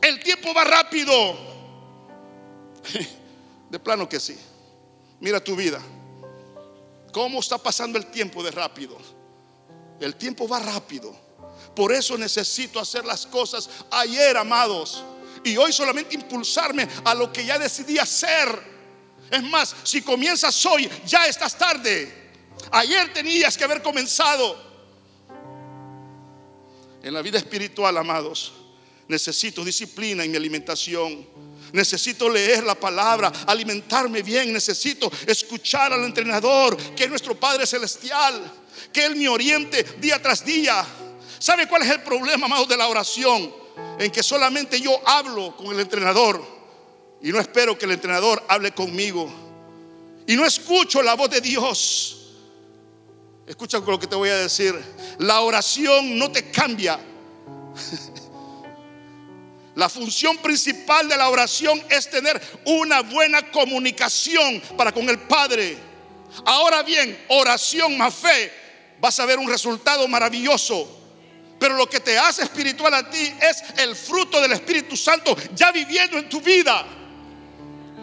El 0.00 0.22
tiempo 0.22 0.54
va 0.54 0.62
rápido. 0.62 1.36
De 3.68 3.80
plano 3.80 4.08
que 4.08 4.20
sí. 4.20 4.38
Mira 5.18 5.42
tu 5.42 5.56
vida. 5.56 5.80
¿Cómo 7.12 7.40
está 7.40 7.58
pasando 7.58 7.98
el 7.98 8.06
tiempo 8.06 8.42
de 8.42 8.50
rápido? 8.50 8.96
El 10.00 10.16
tiempo 10.16 10.48
va 10.48 10.58
rápido. 10.58 11.14
Por 11.74 11.92
eso 11.92 12.16
necesito 12.16 12.80
hacer 12.80 13.04
las 13.04 13.26
cosas 13.26 13.68
ayer, 13.90 14.36
amados. 14.36 15.04
Y 15.44 15.56
hoy 15.56 15.72
solamente 15.72 16.14
impulsarme 16.14 16.86
a 17.04 17.14
lo 17.14 17.32
que 17.32 17.44
ya 17.44 17.58
decidí 17.58 17.98
hacer. 17.98 18.48
Es 19.30 19.42
más, 19.42 19.74
si 19.84 20.02
comienzas 20.02 20.64
hoy, 20.66 20.88
ya 21.06 21.26
estás 21.26 21.56
tarde. 21.56 22.30
Ayer 22.72 23.12
tenías 23.12 23.56
que 23.56 23.64
haber 23.64 23.82
comenzado. 23.82 24.70
En 27.02 27.14
la 27.14 27.22
vida 27.22 27.38
espiritual, 27.38 27.96
amados, 27.96 28.52
Necesito 29.10 29.64
disciplina 29.64 30.22
en 30.22 30.30
mi 30.30 30.36
alimentación. 30.36 31.26
Necesito 31.72 32.28
leer 32.28 32.64
la 32.64 32.74
palabra, 32.74 33.32
alimentarme 33.46 34.22
bien. 34.22 34.52
Necesito 34.52 35.10
escuchar 35.26 35.92
al 35.92 36.04
entrenador, 36.04 36.76
que 36.94 37.04
es 37.04 37.10
nuestro 37.10 37.38
Padre 37.38 37.66
Celestial, 37.66 38.40
que 38.92 39.04
Él 39.04 39.16
me 39.16 39.28
oriente 39.28 39.82
día 39.98 40.20
tras 40.20 40.44
día. 40.44 40.84
¿Sabe 41.38 41.66
cuál 41.68 41.82
es 41.82 41.90
el 41.90 42.02
problema, 42.02 42.46
amado, 42.46 42.66
de 42.66 42.76
la 42.76 42.88
oración? 42.88 43.54
En 43.98 44.10
que 44.10 44.22
solamente 44.22 44.80
yo 44.80 45.00
hablo 45.06 45.56
con 45.56 45.68
el 45.68 45.80
entrenador 45.80 46.60
y 47.22 47.32
no 47.32 47.38
espero 47.38 47.76
que 47.78 47.84
el 47.84 47.92
entrenador 47.92 48.42
hable 48.48 48.72
conmigo. 48.72 49.30
Y 50.26 50.36
no 50.36 50.44
escucho 50.44 51.02
la 51.02 51.14
voz 51.14 51.30
de 51.30 51.40
Dios. 51.40 52.16
Escucha 53.46 53.78
lo 53.78 53.98
que 53.98 54.06
te 54.06 54.16
voy 54.16 54.28
a 54.28 54.36
decir. 54.36 54.78
La 55.18 55.40
oración 55.40 56.18
no 56.18 56.30
te 56.30 56.50
cambia. 56.50 56.98
La 59.80 59.88
función 59.88 60.36
principal 60.36 61.08
de 61.08 61.16
la 61.16 61.30
oración 61.30 61.82
es 61.88 62.10
tener 62.10 62.38
una 62.66 63.00
buena 63.00 63.50
comunicación 63.50 64.60
para 64.76 64.92
con 64.92 65.08
el 65.08 65.18
Padre. 65.20 65.74
Ahora 66.44 66.82
bien, 66.82 67.18
oración 67.28 67.96
más 67.96 68.14
fe, 68.14 68.52
vas 69.00 69.18
a 69.18 69.24
ver 69.24 69.38
un 69.38 69.48
resultado 69.48 70.06
maravilloso. 70.06 70.86
Pero 71.58 71.76
lo 71.76 71.88
que 71.88 71.98
te 71.98 72.18
hace 72.18 72.42
espiritual 72.42 72.92
a 72.92 73.08
ti 73.08 73.32
es 73.40 73.64
el 73.78 73.96
fruto 73.96 74.38
del 74.42 74.52
Espíritu 74.52 74.98
Santo 74.98 75.34
ya 75.54 75.72
viviendo 75.72 76.18
en 76.18 76.28
tu 76.28 76.42
vida. 76.42 76.84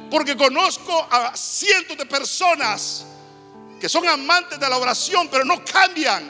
Porque 0.10 0.36
conozco 0.36 1.08
a 1.12 1.38
cientos 1.38 1.96
de 1.96 2.08
personas 2.08 3.06
que 3.80 3.88
son 3.88 4.08
amantes 4.08 4.60
de 4.60 4.68
la 4.68 4.80
oración, 4.80 5.28
pero 5.28 5.46
no 5.46 5.64
cambian, 5.64 6.28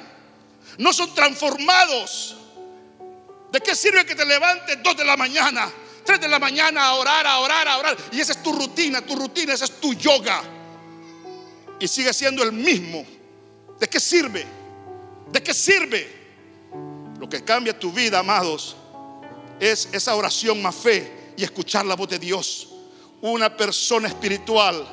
no 0.77 0.91
son 0.91 1.15
transformados. 1.15 2.36
¿De 3.57 3.63
qué 3.63 3.75
sirve 3.75 4.05
que 4.05 4.13
te 4.13 4.23
levantes 4.23 4.83
dos 4.83 4.95
de 4.95 5.03
la 5.03 5.17
mañana, 5.17 5.67
tres 6.05 6.21
de 6.21 6.27
la 6.27 6.37
mañana 6.37 6.89
a 6.89 6.93
orar, 6.93 7.25
a 7.25 7.39
orar, 7.39 7.67
a 7.67 7.79
orar? 7.79 7.97
Y 8.11 8.19
esa 8.19 8.33
es 8.33 8.43
tu 8.43 8.53
rutina, 8.53 9.03
tu 9.03 9.15
rutina, 9.15 9.51
esa 9.51 9.65
es 9.65 9.81
tu 9.81 9.95
yoga. 9.95 10.43
Y 11.79 11.87
sigue 11.87 12.13
siendo 12.13 12.43
el 12.43 12.51
mismo. 12.51 13.03
¿De 13.79 13.89
qué 13.89 13.99
sirve? 13.99 14.45
¿De 15.31 15.41
qué 15.41 15.55
sirve? 15.55 16.07
Lo 17.19 17.27
que 17.27 17.43
cambia 17.43 17.79
tu 17.79 17.91
vida, 17.91 18.19
amados, 18.19 18.75
es 19.59 19.89
esa 19.91 20.13
oración 20.13 20.61
más 20.61 20.75
fe 20.75 21.33
y 21.35 21.43
escuchar 21.43 21.83
la 21.83 21.95
voz 21.95 22.09
de 22.09 22.19
Dios. 22.19 22.67
Una 23.21 23.57
persona 23.57 24.07
espiritual 24.07 24.87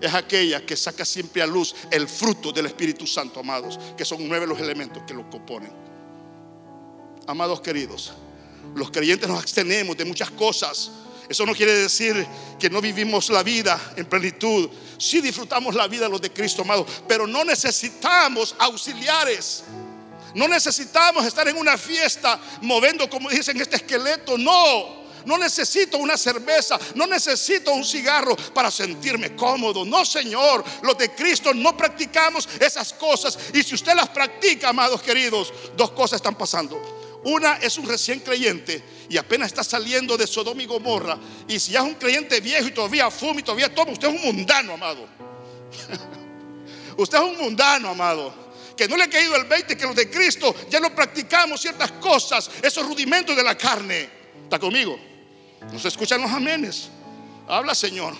es 0.00 0.14
aquella 0.14 0.64
que 0.64 0.76
saca 0.76 1.04
siempre 1.04 1.42
a 1.42 1.48
luz 1.48 1.74
el 1.90 2.06
fruto 2.06 2.52
del 2.52 2.66
Espíritu 2.66 3.08
Santo, 3.08 3.40
amados, 3.40 3.76
que 3.96 4.04
son 4.04 4.28
nueve 4.28 4.46
los 4.46 4.60
elementos 4.60 5.02
que 5.04 5.14
lo 5.14 5.28
componen 5.28 5.87
amados 7.28 7.60
queridos, 7.60 8.12
los 8.74 8.90
creyentes 8.90 9.28
nos 9.28 9.38
abstenemos 9.38 9.96
de 9.96 10.04
muchas 10.06 10.30
cosas. 10.30 10.90
Eso 11.28 11.44
no 11.44 11.54
quiere 11.54 11.72
decir 11.72 12.26
que 12.58 12.70
no 12.70 12.80
vivimos 12.80 13.28
la 13.28 13.42
vida 13.42 13.78
en 13.96 14.06
plenitud. 14.06 14.70
Sí 14.96 15.20
disfrutamos 15.20 15.74
la 15.74 15.86
vida 15.86 16.08
los 16.08 16.22
de 16.22 16.32
Cristo, 16.32 16.62
amados, 16.62 16.86
pero 17.06 17.26
no 17.26 17.44
necesitamos 17.44 18.54
auxiliares. 18.58 19.62
No 20.34 20.48
necesitamos 20.48 21.26
estar 21.26 21.46
en 21.48 21.58
una 21.58 21.76
fiesta 21.76 22.40
moviendo, 22.62 23.10
como 23.10 23.28
dicen, 23.28 23.60
este 23.60 23.76
esqueleto. 23.76 24.38
No, 24.38 25.04
no 25.26 25.36
necesito 25.36 25.98
una 25.98 26.16
cerveza, 26.16 26.78
no 26.94 27.06
necesito 27.06 27.72
un 27.72 27.84
cigarro 27.84 28.36
para 28.54 28.70
sentirme 28.70 29.36
cómodo. 29.36 29.84
No, 29.84 30.02
Señor, 30.06 30.64
los 30.80 30.96
de 30.96 31.14
Cristo 31.14 31.52
no 31.52 31.76
practicamos 31.76 32.48
esas 32.58 32.94
cosas. 32.94 33.38
Y 33.52 33.62
si 33.62 33.74
usted 33.74 33.94
las 33.94 34.08
practica, 34.08 34.70
amados 34.70 35.02
queridos, 35.02 35.52
dos 35.76 35.90
cosas 35.90 36.16
están 36.16 36.34
pasando 36.34 36.97
Una 37.28 37.56
es 37.56 37.76
un 37.76 37.86
recién 37.86 38.20
creyente 38.20 38.82
y 39.10 39.18
apenas 39.18 39.48
está 39.48 39.62
saliendo 39.62 40.16
de 40.16 40.26
Sodoma 40.26 40.62
y 40.62 40.66
Gomorra. 40.66 41.18
Y 41.46 41.60
si 41.60 41.72
ya 41.72 41.80
es 41.80 41.84
un 41.84 41.96
creyente 41.96 42.40
viejo 42.40 42.68
y 42.68 42.70
todavía 42.70 43.10
fuma 43.10 43.40
y 43.40 43.42
todavía 43.42 43.74
toma, 43.74 43.92
usted 43.92 44.08
es 44.08 44.14
un 44.14 44.34
mundano, 44.34 44.72
amado. 44.72 45.06
usted 46.96 47.18
es 47.18 47.24
un 47.24 47.36
mundano, 47.36 47.90
amado. 47.90 48.32
Que 48.74 48.88
no 48.88 48.96
le 48.96 49.02
ha 49.02 49.10
caído 49.10 49.36
el 49.36 49.44
20, 49.44 49.76
que 49.76 49.84
los 49.84 49.94
de 49.94 50.08
Cristo 50.08 50.54
ya 50.70 50.80
no 50.80 50.94
practicamos 50.94 51.60
ciertas 51.60 51.92
cosas, 51.92 52.50
esos 52.62 52.86
rudimentos 52.86 53.36
de 53.36 53.42
la 53.42 53.58
carne. 53.58 54.08
¿Está 54.44 54.58
conmigo? 54.58 54.98
¿Nos 55.70 55.84
escuchan 55.84 56.22
los 56.22 56.30
amenes? 56.30 56.88
Habla, 57.46 57.74
Señor. 57.74 58.14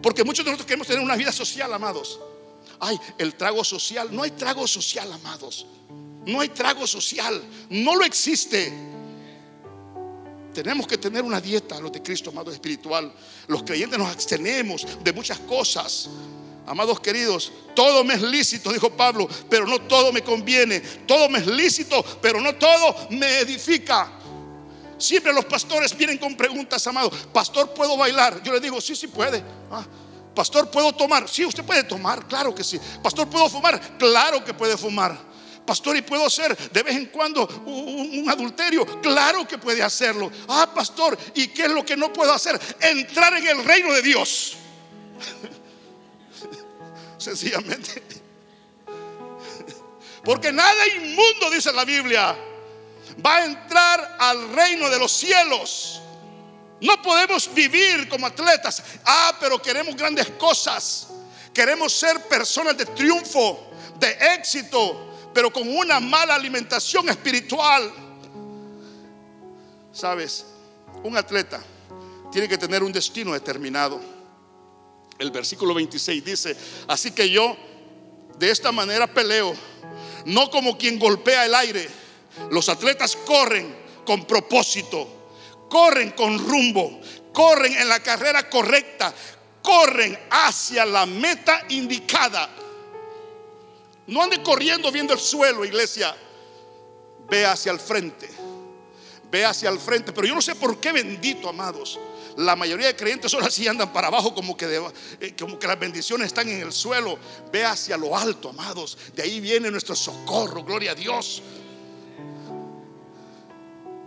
Porque 0.00 0.22
muchos 0.22 0.44
de 0.44 0.52
nosotros 0.52 0.66
queremos 0.66 0.86
tener 0.86 1.02
una 1.02 1.16
vida 1.16 1.32
social, 1.32 1.72
amados. 1.72 2.20
Ay, 2.78 3.00
el 3.18 3.34
trago 3.34 3.64
social. 3.64 4.14
No 4.14 4.22
hay 4.22 4.30
trago 4.30 4.64
social, 4.68 5.12
amados. 5.12 5.66
No 6.28 6.40
hay 6.40 6.50
trago 6.50 6.86
social. 6.86 7.42
No 7.70 7.96
lo 7.96 8.04
existe. 8.04 8.70
Tenemos 10.52 10.86
que 10.86 10.98
tener 10.98 11.22
una 11.22 11.40
dieta, 11.40 11.80
los 11.80 11.90
de 11.90 12.02
Cristo, 12.02 12.28
amado 12.28 12.52
espiritual. 12.52 13.10
Los 13.46 13.62
creyentes 13.62 13.98
nos 13.98 14.10
abstenemos 14.10 14.86
de 15.02 15.12
muchas 15.14 15.38
cosas. 15.40 16.10
Amados 16.66 17.00
queridos, 17.00 17.50
todo 17.74 18.04
me 18.04 18.12
es 18.12 18.20
lícito, 18.20 18.70
dijo 18.70 18.90
Pablo, 18.90 19.26
pero 19.48 19.66
no 19.66 19.80
todo 19.80 20.12
me 20.12 20.20
conviene. 20.22 20.80
Todo 20.80 21.30
me 21.30 21.38
es 21.38 21.46
lícito, 21.46 22.04
pero 22.20 22.42
no 22.42 22.54
todo 22.56 23.08
me 23.08 23.38
edifica. 23.38 24.12
Siempre 24.98 25.32
los 25.32 25.46
pastores 25.46 25.96
vienen 25.96 26.18
con 26.18 26.36
preguntas, 26.36 26.86
amado. 26.86 27.10
Pastor, 27.32 27.72
¿puedo 27.72 27.96
bailar? 27.96 28.42
Yo 28.42 28.52
le 28.52 28.60
digo, 28.60 28.82
sí, 28.82 28.94
sí 28.94 29.06
puede. 29.06 29.42
Ah, 29.70 29.86
Pastor, 30.34 30.70
¿puedo 30.70 30.92
tomar? 30.92 31.26
Sí, 31.26 31.46
usted 31.46 31.64
puede 31.64 31.84
tomar, 31.84 32.28
claro 32.28 32.54
que 32.54 32.62
sí. 32.62 32.78
Pastor, 33.02 33.28
¿puedo 33.30 33.48
fumar? 33.48 33.96
Claro 33.96 34.44
que 34.44 34.52
puede 34.52 34.76
fumar. 34.76 35.27
Pastor, 35.68 35.98
¿y 35.98 36.00
puedo 36.00 36.24
hacer 36.24 36.56
de 36.56 36.82
vez 36.82 36.96
en 36.96 37.06
cuando 37.06 37.46
un, 37.66 38.26
adulterio? 38.26 38.86
Claro 39.02 39.46
que 39.46 39.58
puede 39.58 39.82
hacerlo. 39.82 40.32
Ah, 40.48 40.72
pastor, 40.74 41.18
¿y 41.34 41.48
qué 41.48 41.64
es 41.64 41.70
lo 41.70 41.84
que 41.84 41.94
no 41.94 42.10
puedo 42.10 42.32
hacer? 42.32 42.58
Entrar 42.80 43.34
en 43.34 43.46
el 43.46 43.62
reino 43.62 43.92
de 43.92 44.00
Dios. 44.00 44.54
Sencillamente. 47.18 48.02
Porque 50.24 50.50
nada 50.50 50.88
inmundo, 50.88 51.50
dice 51.50 51.70
la 51.74 51.84
Biblia, 51.84 52.34
va 53.24 53.36
a 53.36 53.44
entrar 53.44 54.16
al 54.20 54.48
reino 54.54 54.88
de 54.88 54.98
los 54.98 55.12
cielos. 55.12 56.00
No 56.80 57.02
podemos 57.02 57.52
vivir 57.52 58.08
como 58.08 58.26
atletas. 58.26 58.82
Ah, 59.04 59.36
pero 59.38 59.60
queremos 59.60 59.94
grandes 59.96 60.30
cosas. 60.30 61.08
Queremos 61.52 61.92
ser 61.92 62.22
personas 62.22 62.74
de 62.74 62.86
triunfo, 62.86 63.70
de 63.98 64.16
éxito, 64.34 65.07
pero 65.38 65.52
con 65.52 65.68
una 65.68 66.00
mala 66.00 66.34
alimentación 66.34 67.08
espiritual. 67.08 67.92
Sabes, 69.92 70.44
un 71.04 71.16
atleta 71.16 71.62
tiene 72.32 72.48
que 72.48 72.58
tener 72.58 72.82
un 72.82 72.90
destino 72.90 73.34
determinado. 73.34 74.00
El 75.16 75.30
versículo 75.30 75.74
26 75.74 76.24
dice, 76.24 76.56
así 76.88 77.12
que 77.12 77.30
yo 77.30 77.56
de 78.36 78.50
esta 78.50 78.72
manera 78.72 79.06
peleo, 79.06 79.54
no 80.24 80.50
como 80.50 80.76
quien 80.76 80.98
golpea 80.98 81.46
el 81.46 81.54
aire. 81.54 81.88
Los 82.50 82.68
atletas 82.68 83.14
corren 83.24 83.76
con 84.04 84.24
propósito 84.24 85.06
corren 85.68 86.10
con 86.10 86.36
rumbo, 86.36 87.00
corren 87.32 87.76
en 87.76 87.88
la 87.88 88.00
carrera 88.00 88.50
correcta, 88.50 89.14
corren 89.62 90.18
hacia 90.30 90.84
la 90.84 91.06
meta 91.06 91.62
indicada. 91.68 92.48
No 94.08 94.22
ande 94.22 94.42
corriendo 94.42 94.90
viendo 94.90 95.12
el 95.12 95.20
suelo, 95.20 95.64
iglesia. 95.64 96.16
Ve 97.28 97.44
hacia 97.44 97.70
el 97.70 97.78
frente. 97.78 98.28
Ve 99.30 99.44
hacia 99.44 99.68
el 99.68 99.78
frente. 99.78 100.12
Pero 100.12 100.26
yo 100.26 100.34
no 100.34 100.40
sé 100.42 100.54
por 100.54 100.80
qué 100.80 100.92
bendito, 100.92 101.48
amados. 101.48 102.00
La 102.36 102.56
mayoría 102.56 102.86
de 102.86 102.96
creyentes 102.96 103.34
ahora 103.34 103.50
sí 103.50 103.68
andan 103.68 103.92
para 103.92 104.08
abajo 104.08 104.34
como 104.34 104.56
que, 104.56 104.80
eh, 105.20 105.34
como 105.38 105.58
que 105.58 105.66
las 105.66 105.78
bendiciones 105.78 106.28
están 106.28 106.48
en 106.48 106.62
el 106.62 106.72
suelo. 106.72 107.18
Ve 107.52 107.66
hacia 107.66 107.98
lo 107.98 108.16
alto, 108.16 108.48
amados. 108.48 108.96
De 109.14 109.22
ahí 109.22 109.40
viene 109.40 109.70
nuestro 109.70 109.94
socorro, 109.94 110.64
gloria 110.64 110.92
a 110.92 110.94
Dios. 110.94 111.42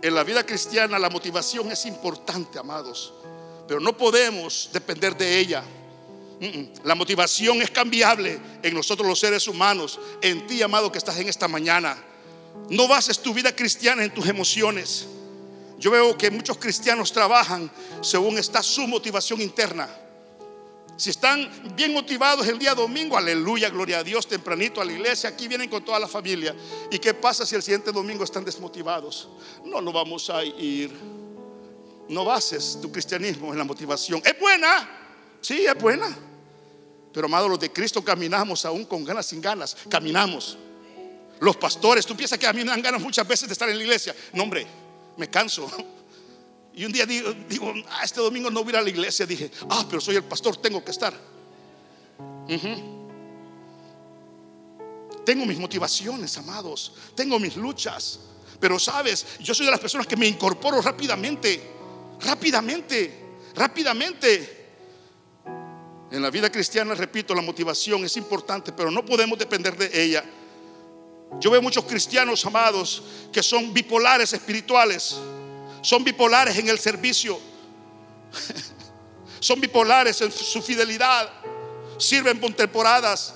En 0.02 0.14
la 0.16 0.24
vida 0.24 0.44
cristiana 0.44 0.98
la 0.98 1.10
motivación 1.10 1.70
es 1.70 1.86
importante, 1.86 2.58
amados, 2.58 3.14
pero 3.68 3.78
no 3.78 3.96
podemos 3.96 4.68
depender 4.72 5.16
de 5.16 5.38
ella. 5.38 5.62
La 6.84 6.94
motivación 6.94 7.62
es 7.62 7.70
cambiable 7.70 8.38
en 8.62 8.74
nosotros 8.74 9.06
los 9.06 9.18
seres 9.18 9.46
humanos, 9.46 10.00
en 10.20 10.46
ti, 10.46 10.60
amado, 10.62 10.90
que 10.90 10.98
estás 10.98 11.16
en 11.18 11.28
esta 11.28 11.46
mañana. 11.46 11.96
No 12.68 12.88
bases 12.88 13.20
tu 13.20 13.32
vida 13.32 13.54
cristiana 13.54 14.04
en 14.04 14.12
tus 14.12 14.26
emociones. 14.26 15.06
Yo 15.78 15.90
veo 15.90 16.16
que 16.16 16.30
muchos 16.30 16.58
cristianos 16.58 17.12
trabajan 17.12 17.70
según 18.00 18.38
está 18.38 18.62
su 18.62 18.86
motivación 18.86 19.40
interna. 19.40 19.88
Si 20.96 21.10
están 21.10 21.50
bien 21.74 21.92
motivados 21.92 22.46
el 22.46 22.58
día 22.58 22.74
domingo, 22.74 23.16
aleluya, 23.16 23.70
gloria 23.70 23.98
a 23.98 24.04
Dios, 24.04 24.28
tempranito 24.28 24.80
a 24.80 24.84
la 24.84 24.92
iglesia, 24.92 25.30
aquí 25.30 25.48
vienen 25.48 25.68
con 25.68 25.84
toda 25.84 25.98
la 25.98 26.06
familia. 26.06 26.54
¿Y 26.90 26.98
qué 26.98 27.14
pasa 27.14 27.46
si 27.46 27.54
el 27.54 27.62
siguiente 27.62 27.90
domingo 27.90 28.24
están 28.24 28.44
desmotivados? 28.44 29.28
No, 29.64 29.80
no 29.80 29.92
vamos 29.92 30.28
a 30.30 30.44
ir. 30.44 30.92
No 32.08 32.24
bases 32.24 32.78
tu 32.80 32.92
cristianismo 32.92 33.52
en 33.52 33.58
la 33.58 33.64
motivación. 33.64 34.20
¿Es 34.24 34.38
buena? 34.38 34.88
Sí, 35.40 35.66
es 35.66 35.74
buena. 35.74 36.16
Pero 37.12 37.26
amados, 37.26 37.50
los 37.50 37.60
de 37.60 37.72
Cristo 37.72 38.02
caminamos 38.02 38.64
aún 38.64 38.84
con 38.84 39.04
ganas, 39.04 39.26
sin 39.26 39.40
ganas. 39.40 39.76
Caminamos. 39.88 40.56
Los 41.40 41.56
pastores, 41.56 42.06
tú 42.06 42.16
piensas 42.16 42.38
que 42.38 42.46
a 42.46 42.52
mí 42.52 42.60
me 42.60 42.70
dan 42.70 42.80
ganas 42.80 43.00
muchas 43.00 43.26
veces 43.26 43.48
de 43.48 43.52
estar 43.52 43.68
en 43.68 43.76
la 43.76 43.82
iglesia. 43.82 44.14
No, 44.32 44.44
hombre, 44.44 44.66
me 45.16 45.28
canso. 45.28 45.70
Y 46.74 46.86
un 46.86 46.92
día 46.92 47.04
digo, 47.04 47.34
digo 47.50 47.70
ah, 47.90 48.00
este 48.02 48.18
domingo 48.22 48.50
no 48.50 48.64
voy 48.64 48.70
a 48.70 48.76
ir 48.76 48.76
a 48.78 48.82
la 48.82 48.88
iglesia. 48.88 49.26
Dije, 49.26 49.50
ah, 49.68 49.84
pero 49.86 50.00
soy 50.00 50.16
el 50.16 50.24
pastor, 50.24 50.56
tengo 50.56 50.82
que 50.82 50.90
estar. 50.90 51.12
Tengo 55.26 55.44
mis 55.44 55.58
motivaciones, 55.58 56.36
amados. 56.38 56.94
Tengo 57.14 57.38
mis 57.38 57.56
luchas. 57.56 58.20
Pero 58.58 58.78
sabes, 58.78 59.26
yo 59.40 59.54
soy 59.54 59.66
de 59.66 59.72
las 59.72 59.80
personas 59.80 60.06
que 60.06 60.16
me 60.16 60.26
incorporo 60.26 60.80
rápidamente. 60.80 61.60
Rápidamente. 62.20 63.36
Rápidamente. 63.54 64.61
En 66.12 66.22
la 66.22 66.30
vida 66.30 66.52
cristiana, 66.52 66.94
repito, 66.94 67.34
la 67.34 67.42
motivación 67.42 68.04
es 68.04 68.16
importante, 68.16 68.72
pero 68.72 68.90
no 68.90 69.04
podemos 69.04 69.38
depender 69.38 69.76
de 69.76 70.02
ella. 70.02 70.22
Yo 71.40 71.50
veo 71.50 71.62
muchos 71.62 71.84
cristianos 71.84 72.44
amados 72.44 73.02
que 73.32 73.42
son 73.42 73.72
bipolares 73.72 74.32
espirituales 74.32 75.16
son 75.82 76.04
bipolares 76.04 76.56
en 76.56 76.68
el 76.68 76.78
servicio. 76.78 77.38
Son 79.40 79.60
bipolares 79.60 80.20
en 80.20 80.30
su 80.30 80.62
fidelidad. 80.62 81.28
Sirven 81.98 82.38
por 82.38 82.54
temporadas. 82.54 83.34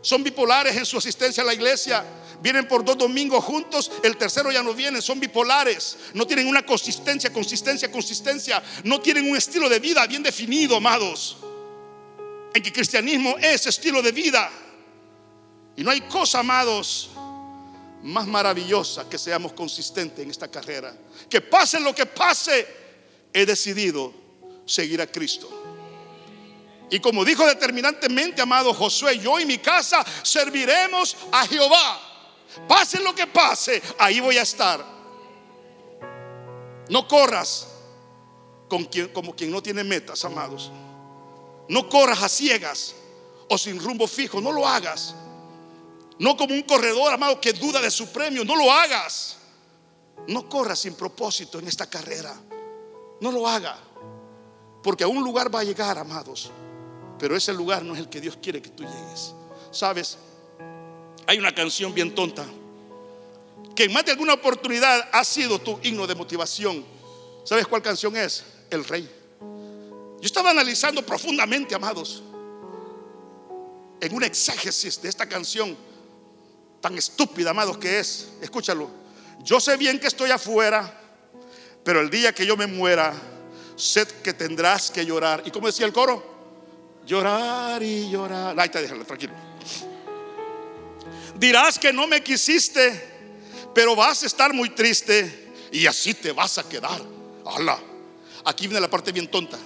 Son 0.00 0.24
bipolares 0.24 0.76
en 0.76 0.84
su 0.84 0.98
asistencia 0.98 1.44
a 1.44 1.46
la 1.46 1.54
iglesia. 1.54 2.04
Vienen 2.42 2.66
por 2.66 2.84
dos 2.84 2.98
domingos 2.98 3.44
juntos, 3.44 3.88
el 4.02 4.16
tercero 4.16 4.50
ya 4.50 4.64
no 4.64 4.74
viene, 4.74 5.00
son 5.00 5.20
bipolares, 5.20 5.96
no 6.12 6.26
tienen 6.26 6.48
una 6.48 6.66
consistencia, 6.66 7.32
consistencia, 7.32 7.88
consistencia, 7.88 8.60
no 8.82 9.00
tienen 9.00 9.30
un 9.30 9.36
estilo 9.36 9.68
de 9.68 9.78
vida 9.78 10.04
bien 10.08 10.24
definido, 10.24 10.76
amados. 10.76 11.36
En 12.54 12.62
que 12.62 12.72
cristianismo 12.72 13.36
es 13.38 13.66
estilo 13.66 14.02
de 14.02 14.12
vida. 14.12 14.50
Y 15.76 15.82
no 15.82 15.90
hay 15.90 16.02
cosa, 16.02 16.40
amados, 16.40 17.10
más 18.02 18.26
maravillosa 18.26 19.08
que 19.08 19.16
seamos 19.16 19.52
consistentes 19.52 20.22
en 20.24 20.30
esta 20.30 20.48
carrera. 20.48 20.94
Que 21.28 21.40
pase 21.40 21.80
lo 21.80 21.94
que 21.94 22.06
pase, 22.06 22.66
he 23.32 23.46
decidido 23.46 24.12
seguir 24.66 25.00
a 25.00 25.06
Cristo. 25.06 25.48
Y 26.90 27.00
como 27.00 27.24
dijo 27.24 27.46
determinantemente, 27.46 28.42
amado 28.42 28.74
Josué, 28.74 29.18
yo 29.18 29.40
y 29.40 29.46
mi 29.46 29.58
casa 29.58 30.04
serviremos 30.22 31.16
a 31.30 31.46
Jehová. 31.46 32.00
Pase 32.68 33.00
lo 33.00 33.14
que 33.14 33.26
pase, 33.26 33.80
ahí 33.98 34.20
voy 34.20 34.36
a 34.36 34.42
estar. 34.42 34.84
No 36.90 37.08
corras 37.08 37.68
con 38.68 38.84
quien, 38.84 39.08
como 39.08 39.34
quien 39.34 39.50
no 39.50 39.62
tiene 39.62 39.84
metas, 39.84 40.22
amados. 40.26 40.70
No 41.72 41.88
corras 41.88 42.22
a 42.22 42.28
ciegas 42.28 42.94
o 43.48 43.56
sin 43.56 43.82
rumbo 43.82 44.06
fijo, 44.06 44.42
no 44.42 44.52
lo 44.52 44.68
hagas. 44.68 45.14
No 46.18 46.36
como 46.36 46.52
un 46.52 46.64
corredor, 46.64 47.10
amado, 47.10 47.40
que 47.40 47.54
duda 47.54 47.80
de 47.80 47.90
su 47.90 48.12
premio. 48.12 48.44
No 48.44 48.54
lo 48.56 48.70
hagas. 48.70 49.38
No 50.28 50.50
corras 50.50 50.80
sin 50.80 50.92
propósito 50.92 51.58
en 51.58 51.66
esta 51.66 51.88
carrera. 51.88 52.38
No 53.22 53.32
lo 53.32 53.48
haga. 53.48 53.78
Porque 54.82 55.04
a 55.04 55.08
un 55.08 55.24
lugar 55.24 55.52
va 55.52 55.60
a 55.60 55.64
llegar, 55.64 55.96
amados. 55.96 56.50
Pero 57.18 57.34
ese 57.34 57.54
lugar 57.54 57.82
no 57.82 57.94
es 57.94 58.00
el 58.00 58.10
que 58.10 58.20
Dios 58.20 58.36
quiere 58.42 58.60
que 58.60 58.68
tú 58.68 58.82
llegues. 58.82 59.32
¿Sabes? 59.70 60.18
Hay 61.26 61.38
una 61.38 61.54
canción 61.54 61.94
bien 61.94 62.14
tonta 62.14 62.44
que 63.74 63.84
en 63.84 63.94
más 63.94 64.04
de 64.04 64.12
alguna 64.12 64.34
oportunidad 64.34 65.08
ha 65.10 65.24
sido 65.24 65.58
tu 65.58 65.80
himno 65.82 66.06
de 66.06 66.16
motivación. 66.16 66.84
¿Sabes 67.44 67.66
cuál 67.66 67.80
canción 67.80 68.14
es? 68.14 68.44
El 68.68 68.84
Rey. 68.84 69.21
Yo 70.22 70.26
estaba 70.26 70.50
analizando 70.50 71.04
profundamente, 71.04 71.74
amados, 71.74 72.22
en 74.00 74.14
un 74.14 74.22
exégesis 74.22 75.02
de 75.02 75.08
esta 75.08 75.28
canción 75.28 75.76
tan 76.80 76.96
estúpida, 76.96 77.50
amados, 77.50 77.76
que 77.78 77.98
es, 77.98 78.28
escúchalo, 78.40 78.88
Yo 79.42 79.58
sé 79.58 79.76
bien 79.76 79.98
que 79.98 80.06
estoy 80.06 80.30
afuera, 80.30 80.96
pero 81.82 82.00
el 82.00 82.08
día 82.08 82.32
que 82.32 82.46
yo 82.46 82.56
me 82.56 82.68
muera, 82.68 83.12
sé 83.74 84.06
que 84.22 84.32
tendrás 84.32 84.92
que 84.92 85.04
llorar. 85.04 85.42
¿Y 85.44 85.50
como 85.50 85.66
decía 85.66 85.86
el 85.86 85.92
coro? 85.92 86.24
Llorar 87.04 87.82
y 87.82 88.08
llorar. 88.08 88.54
Ahí 88.60 88.68
te 88.68 88.80
déjalo, 88.80 89.04
tranquilo. 89.04 89.32
Dirás 91.34 91.80
que 91.80 91.92
no 91.92 92.06
me 92.06 92.22
quisiste, 92.22 93.10
pero 93.74 93.96
vas 93.96 94.22
a 94.22 94.26
estar 94.26 94.54
muy 94.54 94.70
triste 94.70 95.52
y 95.72 95.84
así 95.84 96.14
te 96.14 96.30
vas 96.30 96.58
a 96.58 96.68
quedar. 96.68 97.02
¡Hala! 97.44 97.80
Aquí 98.44 98.68
viene 98.68 98.80
la 98.80 98.88
parte 98.88 99.10
bien 99.10 99.28
tonta. 99.28 99.58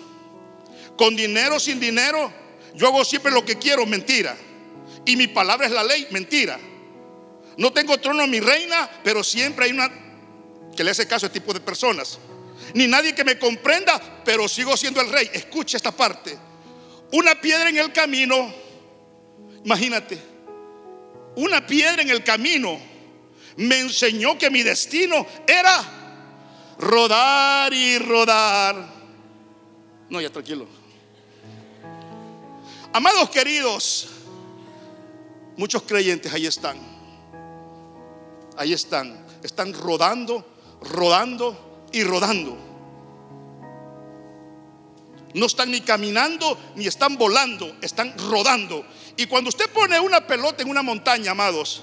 Con 0.96 1.14
dinero, 1.16 1.60
sin 1.60 1.78
dinero, 1.78 2.32
yo 2.74 2.88
hago 2.88 3.04
siempre 3.04 3.32
lo 3.32 3.44
que 3.44 3.56
quiero, 3.56 3.86
mentira. 3.86 4.36
Y 5.04 5.16
mi 5.16 5.28
palabra 5.28 5.66
es 5.66 5.72
la 5.72 5.84
ley, 5.84 6.06
mentira. 6.10 6.58
No 7.56 7.72
tengo 7.72 7.98
trono 7.98 8.26
mi 8.26 8.40
reina, 8.40 8.88
pero 9.02 9.24
siempre 9.24 9.66
hay 9.66 9.72
una 9.72 9.90
que 10.76 10.84
le 10.84 10.90
hace 10.90 11.06
caso 11.06 11.26
a 11.26 11.28
este 11.28 11.40
tipo 11.40 11.52
de 11.52 11.60
personas. 11.60 12.18
Ni 12.74 12.86
nadie 12.86 13.14
que 13.14 13.24
me 13.24 13.38
comprenda, 13.38 14.22
pero 14.24 14.48
sigo 14.48 14.76
siendo 14.76 15.00
el 15.00 15.10
rey. 15.10 15.30
Escucha 15.32 15.76
esta 15.76 15.92
parte. 15.92 16.36
Una 17.12 17.40
piedra 17.40 17.68
en 17.68 17.78
el 17.78 17.92
camino, 17.92 18.52
imagínate, 19.64 20.18
una 21.36 21.66
piedra 21.66 22.02
en 22.02 22.10
el 22.10 22.24
camino 22.24 22.78
me 23.56 23.78
enseñó 23.78 24.36
que 24.36 24.50
mi 24.50 24.62
destino 24.62 25.26
era 25.46 25.82
rodar 26.78 27.72
y 27.72 27.98
rodar. 27.98 28.86
No, 30.10 30.20
ya 30.20 30.30
tranquilo. 30.30 30.66
Amados 32.96 33.28
queridos, 33.28 34.08
muchos 35.58 35.82
creyentes 35.82 36.32
ahí 36.32 36.46
están. 36.46 36.78
Ahí 38.56 38.72
están. 38.72 39.22
Están 39.42 39.74
rodando, 39.74 40.42
rodando 40.80 41.88
y 41.92 42.02
rodando. 42.04 42.56
No 45.34 45.44
están 45.44 45.72
ni 45.72 45.82
caminando 45.82 46.58
ni 46.74 46.86
están 46.86 47.18
volando, 47.18 47.76
están 47.82 48.16
rodando. 48.16 48.86
Y 49.18 49.26
cuando 49.26 49.50
usted 49.50 49.68
pone 49.68 50.00
una 50.00 50.26
pelota 50.26 50.62
en 50.62 50.70
una 50.70 50.80
montaña, 50.80 51.32
amados, 51.32 51.82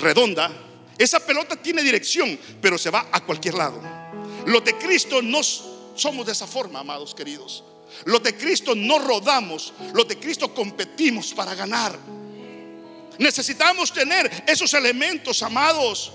redonda, 0.00 0.50
esa 0.96 1.20
pelota 1.20 1.54
tiene 1.54 1.82
dirección, 1.82 2.38
pero 2.62 2.78
se 2.78 2.88
va 2.88 3.08
a 3.12 3.20
cualquier 3.20 3.56
lado. 3.56 3.78
Los 4.46 4.64
de 4.64 4.74
Cristo 4.78 5.20
no 5.20 5.42
somos 5.42 6.24
de 6.24 6.32
esa 6.32 6.46
forma, 6.46 6.78
amados 6.78 7.14
queridos. 7.14 7.62
Los 8.04 8.22
de 8.22 8.36
Cristo 8.36 8.74
no 8.74 8.98
rodamos, 8.98 9.72
los 9.92 10.06
de 10.06 10.18
Cristo 10.18 10.54
competimos 10.54 11.32
para 11.34 11.54
ganar. 11.54 11.98
Necesitamos 13.18 13.92
tener 13.92 14.44
esos 14.46 14.72
elementos, 14.74 15.42
amados. 15.42 16.12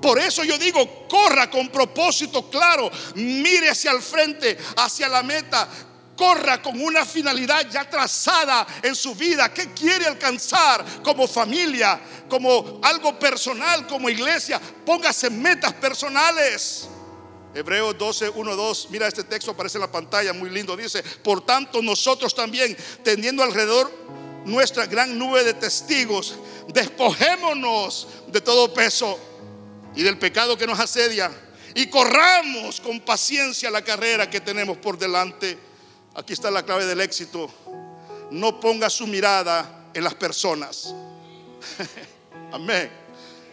Por 0.00 0.18
eso 0.18 0.44
yo 0.44 0.58
digo, 0.58 1.06
corra 1.08 1.48
con 1.48 1.68
propósito 1.68 2.50
claro, 2.50 2.90
mire 3.14 3.70
hacia 3.70 3.92
el 3.92 4.02
frente, 4.02 4.58
hacia 4.76 5.08
la 5.08 5.22
meta, 5.22 5.68
corra 6.16 6.60
con 6.60 6.80
una 6.80 7.06
finalidad 7.06 7.68
ya 7.70 7.88
trazada 7.88 8.66
en 8.82 8.94
su 8.94 9.14
vida. 9.14 9.52
¿Qué 9.54 9.72
quiere 9.72 10.06
alcanzar 10.06 10.84
como 11.02 11.26
familia, 11.26 12.00
como 12.28 12.80
algo 12.82 13.18
personal, 13.18 13.86
como 13.86 14.10
iglesia? 14.10 14.60
Póngase 14.84 15.30
metas 15.30 15.72
personales. 15.74 16.88
Hebreos 17.54 17.96
12, 17.98 18.30
1, 18.30 18.56
2. 18.56 18.88
Mira 18.90 19.06
este 19.06 19.24
texto, 19.24 19.50
aparece 19.50 19.76
en 19.76 19.82
la 19.82 19.92
pantalla, 19.92 20.32
muy 20.32 20.48
lindo. 20.48 20.76
Dice: 20.76 21.02
Por 21.02 21.44
tanto, 21.44 21.82
nosotros 21.82 22.34
también, 22.34 22.76
teniendo 23.02 23.42
alrededor 23.42 23.90
nuestra 24.44 24.86
gran 24.86 25.18
nube 25.18 25.44
de 25.44 25.54
testigos, 25.54 26.36
despojémonos 26.68 28.08
de 28.28 28.40
todo 28.40 28.72
peso 28.72 29.18
y 29.94 30.02
del 30.02 30.18
pecado 30.18 30.56
que 30.56 30.66
nos 30.66 30.80
asedia 30.80 31.30
y 31.74 31.86
corramos 31.86 32.80
con 32.80 33.00
paciencia 33.00 33.70
la 33.70 33.82
carrera 33.82 34.30
que 34.30 34.40
tenemos 34.40 34.78
por 34.78 34.98
delante. 34.98 35.58
Aquí 36.14 36.32
está 36.32 36.50
la 36.50 36.62
clave 36.62 36.86
del 36.86 37.00
éxito. 37.00 37.50
No 38.30 38.60
ponga 38.60 38.88
su 38.88 39.06
mirada 39.06 39.90
en 39.92 40.04
las 40.04 40.14
personas. 40.14 40.94
Amén. 42.52 42.90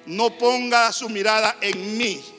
No 0.05 0.37
ponga 0.37 0.91
su 0.93 1.09
mirada 1.09 1.57
en 1.61 1.97
mí 1.97 2.38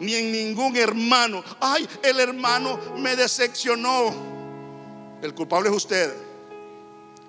ni 0.00 0.14
en 0.14 0.32
ningún 0.32 0.76
hermano. 0.76 1.42
Ay, 1.60 1.88
el 2.02 2.20
hermano 2.20 2.78
me 2.96 3.16
decepcionó. 3.16 4.14
El 5.22 5.34
culpable 5.34 5.68
es 5.68 5.76
usted. 5.76 6.14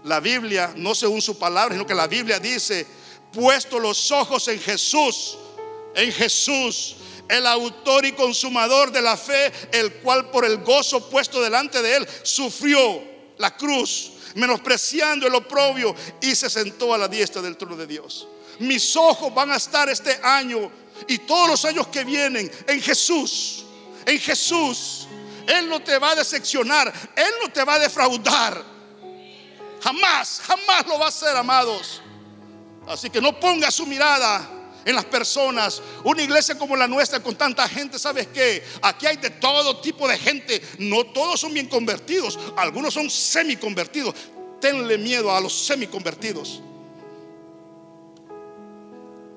La 0.04 0.20
Biblia, 0.20 0.74
no 0.76 0.96
según 0.96 1.22
su 1.22 1.38
palabra, 1.38 1.76
sino 1.76 1.86
que 1.86 1.96
la 1.96 2.08
Biblia 2.08 2.40
dice, 2.40 2.86
puesto 3.34 3.80
los 3.80 4.12
ojos 4.12 4.48
en 4.48 4.60
Jesús, 4.60 5.38
en 5.96 6.12
Jesús, 6.12 6.96
el 7.28 7.46
autor 7.46 8.06
y 8.06 8.14
consumador 8.14 8.92
de 8.92 9.02
la 9.02 9.18
fe, 9.18 9.52
el 9.72 9.94
cual 9.96 10.30
por 10.32 10.46
el 10.46 10.58
gozo 10.64 11.10
puesto 11.10 11.42
delante 11.42 11.82
de 11.82 11.98
él 11.98 12.08
sufrió 12.24 13.02
la 13.38 13.56
cruz, 13.56 14.12
menospreciando 14.36 15.28
el 15.28 15.36
oprobio 15.36 15.96
y 16.22 16.36
se 16.36 16.50
sentó 16.50 16.94
a 16.94 16.98
la 16.98 17.08
diestra 17.08 17.42
del 17.42 17.58
trono 17.58 17.76
de 17.76 17.88
Dios. 17.88 18.28
Mis 18.60 18.96
ojos 18.96 19.34
van 19.34 19.52
a 19.52 19.56
estar 19.56 19.90
este 19.90 20.20
año 20.22 20.72
y 21.08 21.20
todos 21.20 21.50
los 21.50 21.66
años 21.66 21.88
que 21.88 22.04
vienen 22.04 22.52
en 22.68 22.82
Jesús, 22.82 23.66
en 24.06 24.20
Jesús. 24.20 25.08
Él 25.48 25.68
no 25.68 25.82
te 25.82 25.98
va 25.98 26.12
a 26.12 26.16
decepcionar, 26.16 26.94
Él 27.16 27.34
no 27.42 27.52
te 27.52 27.64
va 27.64 27.76
a 27.76 27.80
defraudar. 27.80 28.64
Jamás, 29.82 30.42
jamás 30.46 30.86
lo 30.88 31.00
va 31.00 31.06
a 31.06 31.10
hacer, 31.10 31.36
amados. 31.36 32.02
Así 32.88 33.10
que 33.10 33.22
no 33.22 33.40
ponga 33.40 33.72
su 33.72 33.86
mirada 33.86 34.48
en 34.86 34.96
las 34.96 35.06
personas. 35.06 35.82
Una 36.04 36.22
iglesia 36.22 36.58
como 36.58 36.76
la 36.76 36.88
nuestra 36.88 37.22
con 37.22 37.36
tanta 37.36 37.68
gente, 37.68 37.98
¿sabes 37.98 38.28
qué? 38.28 38.64
Aquí 38.82 39.06
hay 39.06 39.18
de 39.18 39.30
todo 39.32 39.80
tipo 39.80 40.08
de 40.08 40.18
gente. 40.18 40.62
No 40.80 41.06
todos 41.06 41.40
son 41.40 41.54
bien 41.54 41.68
convertidos, 41.68 42.38
algunos 42.58 42.94
son 42.94 43.10
semi 43.10 43.56
convertidos. 43.56 44.14
Tenle 44.60 44.98
miedo 44.98 45.34
a 45.34 45.40
los 45.40 45.54
semi 45.54 45.88
convertidos 45.88 46.62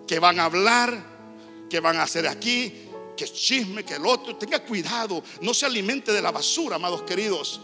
que 0.07 0.19
van 0.19 0.41
a 0.41 0.45
hablar 0.45 1.12
que 1.73 1.81
van 1.81 1.97
a 1.97 2.03
hacer 2.03 2.29
aquí, 2.29 2.71
que 3.17 3.25
chisme, 3.25 3.83
que 3.83 3.95
el 3.95 4.05
otro. 4.05 4.37
Tenga 4.37 4.63
cuidado, 4.63 5.25
no 5.41 5.55
se 5.55 5.65
alimente 5.65 6.13
de 6.13 6.21
la 6.21 6.31
basura, 6.31 6.77
amados 6.77 7.01
queridos. 7.01 7.63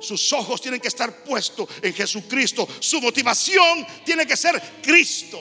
Sus 0.00 0.32
ojos 0.32 0.62
tienen 0.62 0.80
que 0.80 0.88
estar 0.88 1.14
puestos 1.24 1.68
en 1.82 1.92
Jesucristo. 1.92 2.66
Su 2.80 3.02
motivación 3.02 3.86
tiene 4.02 4.26
que 4.26 4.34
ser 4.34 4.58
Cristo. 4.82 5.38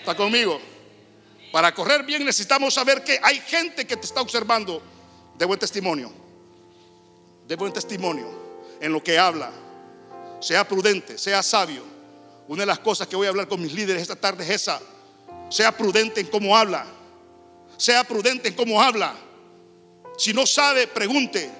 ¿Está 0.00 0.16
conmigo? 0.16 0.60
Para 1.52 1.72
correr 1.72 2.02
bien 2.02 2.24
necesitamos 2.24 2.74
saber 2.74 3.04
que 3.04 3.20
hay 3.22 3.38
gente 3.42 3.86
que 3.86 3.96
te 3.96 4.04
está 4.04 4.20
observando 4.20 4.82
de 5.38 5.44
buen 5.44 5.60
testimonio. 5.60 6.12
De 7.46 7.54
buen 7.54 7.72
testimonio 7.72 8.28
en 8.80 8.92
lo 8.92 9.04
que 9.04 9.16
habla. 9.16 9.52
Sea 10.40 10.66
prudente, 10.66 11.16
sea 11.16 11.44
sabio. 11.44 11.84
Una 12.48 12.62
de 12.62 12.66
las 12.66 12.80
cosas 12.80 13.06
que 13.06 13.14
voy 13.14 13.28
a 13.28 13.30
hablar 13.30 13.46
con 13.46 13.62
mis 13.62 13.72
líderes 13.72 14.02
esta 14.02 14.16
tarde 14.16 14.42
es 14.42 14.50
esa 14.50 14.82
sea 15.48 15.76
prudente 15.76 16.20
en 16.20 16.26
cómo 16.26 16.56
habla. 16.56 16.86
Sea 17.76 18.04
prudente 18.04 18.48
en 18.48 18.54
cómo 18.54 18.82
habla. 18.82 19.14
Si 20.16 20.32
no 20.32 20.46
sabe, 20.46 20.86
pregunte. 20.86 21.50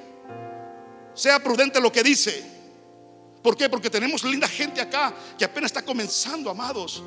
Sea 1.15 1.43
prudente 1.43 1.79
en 1.79 1.85
lo 1.85 1.93
que 1.93 2.03
dice. 2.03 2.45
¿Por 3.43 3.57
qué? 3.57 3.69
Porque 3.69 3.89
tenemos 3.89 4.25
linda 4.25 4.49
gente 4.49 4.81
acá 4.81 5.15
que 5.39 5.45
apenas 5.45 5.71
está 5.71 5.83
comenzando, 5.83 6.51
amados. 6.51 7.03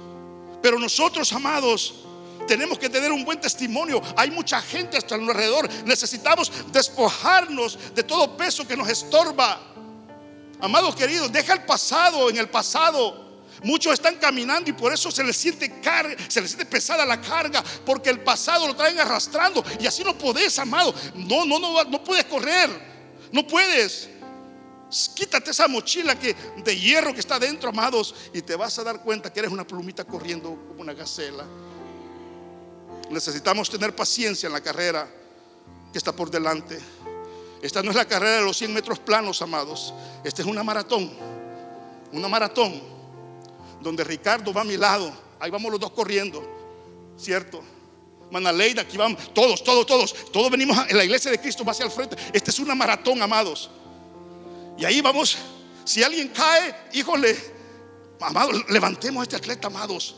Pero 0.61 0.79
nosotros, 0.79 1.31
amados, 1.33 2.05
tenemos 2.47 2.79
que 2.79 2.89
tener 2.89 3.11
un 3.11 3.25
buen 3.25 3.39
testimonio. 3.39 4.01
Hay 4.15 4.31
mucha 4.31 4.61
gente 4.61 4.97
hasta 4.97 5.15
alrededor. 5.15 5.69
Necesitamos 5.85 6.51
despojarnos 6.71 7.77
de 7.93 8.03
todo 8.03 8.37
peso 8.37 8.67
que 8.67 8.77
nos 8.77 8.89
estorba. 8.89 9.59
Amados 10.59 10.95
queridos, 10.95 11.31
deja 11.31 11.53
el 11.53 11.63
pasado 11.63 12.29
en 12.29 12.37
el 12.37 12.49
pasado. 12.49 13.30
Muchos 13.63 13.93
están 13.93 14.15
caminando 14.15 14.69
y 14.69 14.73
por 14.73 14.91
eso 14.91 15.11
se 15.11 15.23
les 15.23 15.37
siente 15.37 15.79
carga, 15.81 16.15
se 16.27 16.41
les 16.41 16.49
siente 16.49 16.65
pesada 16.65 17.05
la 17.05 17.21
carga, 17.21 17.63
porque 17.85 18.09
el 18.09 18.19
pasado 18.21 18.65
lo 18.67 18.75
traen 18.75 18.99
arrastrando 18.99 19.63
y 19.79 19.85
así 19.85 20.03
no 20.03 20.17
podés, 20.17 20.57
amado. 20.57 20.93
No, 21.13 21.45
no, 21.45 21.59
no, 21.59 21.83
no 21.83 22.03
puedes 22.03 22.25
correr, 22.25 22.69
no 23.31 23.45
puedes. 23.45 24.09
Quítate 25.13 25.51
esa 25.51 25.67
mochila 25.67 26.17
que, 26.17 26.35
de 26.63 26.77
hierro 26.77 27.13
que 27.13 27.19
está 27.19 27.37
dentro, 27.37 27.69
amados, 27.69 28.15
y 28.33 28.41
te 28.41 28.55
vas 28.55 28.77
a 28.79 28.83
dar 28.83 29.01
cuenta 29.01 29.31
que 29.31 29.39
eres 29.39 29.51
una 29.51 29.65
plumita 29.65 30.05
corriendo 30.05 30.49
como 30.67 30.81
una 30.81 30.93
gacela. 30.93 31.45
Necesitamos 33.11 33.69
tener 33.69 33.95
paciencia 33.95 34.47
en 34.47 34.53
la 34.53 34.61
carrera 34.61 35.07
que 35.91 35.97
está 35.97 36.11
por 36.13 36.31
delante. 36.31 36.79
Esta 37.61 37.83
no 37.83 37.91
es 37.91 37.95
la 37.95 38.05
carrera 38.05 38.37
de 38.37 38.43
los 38.43 38.57
100 38.57 38.73
metros 38.73 38.97
planos, 38.97 39.41
amados. 39.43 39.93
Esta 40.23 40.41
es 40.41 40.47
una 40.47 40.63
maratón. 40.63 41.11
Una 42.11 42.27
maratón 42.27 43.00
donde 43.81 44.03
Ricardo 44.03 44.53
va 44.53 44.61
a 44.61 44.65
mi 44.65 44.77
lado. 44.77 45.11
Ahí 45.39 45.49
vamos 45.49 45.71
los 45.71 45.79
dos 45.79 45.91
corriendo, 45.91 46.43
¿cierto? 47.17 47.61
Manaleida, 48.31 48.83
aquí 48.83 48.97
vamos, 48.97 49.33
todos, 49.33 49.63
todos, 49.63 49.85
todos, 49.85 50.31
todos 50.31 50.49
venimos 50.49 50.77
en 50.89 50.97
la 50.97 51.03
iglesia 51.03 51.29
de 51.31 51.39
Cristo, 51.39 51.65
va 51.65 51.71
hacia 51.71 51.85
el 51.85 51.91
frente. 51.91 52.15
Esta 52.31 52.51
es 52.51 52.59
una 52.59 52.75
maratón, 52.75 53.21
amados. 53.21 53.69
Y 54.77 54.85
ahí 54.85 55.01
vamos, 55.01 55.37
si 55.83 56.01
alguien 56.01 56.29
cae, 56.29 56.73
híjole, 56.93 57.37
amados, 58.21 58.63
levantemos 58.69 59.21
a 59.21 59.23
este 59.23 59.35
atleta, 59.35 59.67
amados. 59.67 60.15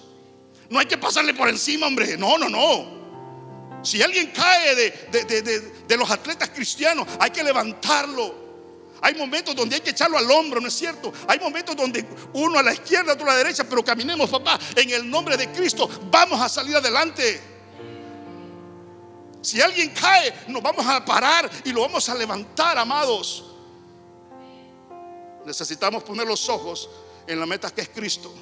No 0.69 0.79
hay 0.79 0.85
que 0.85 0.97
pasarle 0.97 1.33
por 1.33 1.49
encima, 1.49 1.87
hombre. 1.87 2.17
No, 2.17 2.37
no, 2.37 2.49
no. 2.49 3.03
Si 3.83 4.01
alguien 4.01 4.31
cae 4.31 4.75
de, 4.75 5.97
los 5.97 6.09
atletas 6.09 6.49
cristianos, 6.49 7.07
hay 7.19 7.31
que 7.31 7.43
levantarlo. 7.43 8.42
Hay 9.03 9.15
momentos 9.15 9.53
donde 9.53 9.75
hay 9.75 9.81
que 9.81 9.89
echarlo 9.89 10.17
al 10.17 10.31
hombro, 10.31 10.61
¿no 10.61 10.69
es 10.69 10.73
cierto? 10.73 11.11
Hay 11.27 11.37
momentos 11.37 11.75
donde 11.75 12.07
uno 12.31 12.57
a 12.57 12.63
la 12.63 12.73
izquierda, 12.73 13.11
otro 13.11 13.29
a 13.29 13.33
la 13.33 13.37
derecha, 13.37 13.65
pero 13.65 13.83
caminemos, 13.83 14.29
papá, 14.29 14.57
en 14.77 14.89
el 14.91 15.09
nombre 15.09 15.35
de 15.35 15.51
Cristo. 15.51 15.89
Vamos 16.09 16.39
a 16.39 16.47
salir 16.47 16.73
adelante. 16.77 17.41
Si 19.41 19.59
alguien 19.59 19.89
cae, 19.89 20.33
nos 20.47 20.63
vamos 20.63 20.85
a 20.87 21.03
parar 21.03 21.51
y 21.65 21.73
lo 21.73 21.81
vamos 21.81 22.07
a 22.07 22.15
levantar, 22.15 22.77
amados. 22.77 23.43
Necesitamos 25.45 26.01
poner 26.03 26.25
los 26.25 26.47
ojos 26.47 26.89
en 27.27 27.41
la 27.41 27.45
meta 27.45 27.71
que 27.71 27.81
es 27.81 27.89
Cristo. 27.89 28.33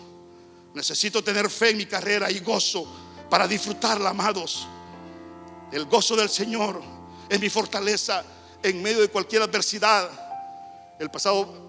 Necesito 0.75 1.23
tener 1.23 1.49
fe 1.49 1.71
en 1.71 1.77
mi 1.77 1.87
carrera 1.87 2.29
y 2.29 2.39
gozo 2.39 2.85
para 3.31 3.47
disfrutarla, 3.47 4.11
amados. 4.11 4.67
El 5.71 5.85
gozo 5.85 6.15
del 6.15 6.29
Señor 6.29 6.83
es 7.27 7.39
mi 7.39 7.49
fortaleza 7.49 8.23
en 8.61 8.79
medio 8.83 9.01
de 9.01 9.07
cualquier 9.07 9.41
adversidad. 9.41 10.30
El 11.01 11.09
pasado 11.09 11.67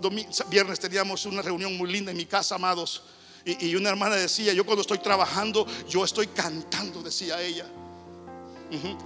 viernes 0.51 0.79
teníamos 0.79 1.25
una 1.25 1.40
reunión 1.40 1.75
muy 1.79 1.90
linda 1.90 2.11
en 2.11 2.18
mi 2.18 2.27
casa, 2.27 2.57
amados. 2.57 3.03
Y, 3.47 3.75
una 3.75 3.88
hermana 3.88 4.14
decía, 4.16 4.53
yo 4.53 4.66
cuando 4.66 4.83
estoy 4.83 4.99
trabajando, 4.99 5.66
yo 5.88 6.05
estoy 6.05 6.27
cantando, 6.27 7.03
decía 7.03 7.40
ella. 7.40 7.64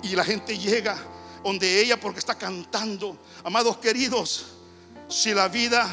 Y 0.02 0.16
la 0.16 0.24
gente 0.24 0.58
llega 0.58 0.98
donde 1.44 1.80
ella 1.80 2.00
porque 2.00 2.18
está 2.18 2.36
cantando. 2.36 3.16
Amados 3.44 3.76
queridos, 3.76 4.46
si 5.08 5.32
la 5.32 5.46
vida 5.46 5.88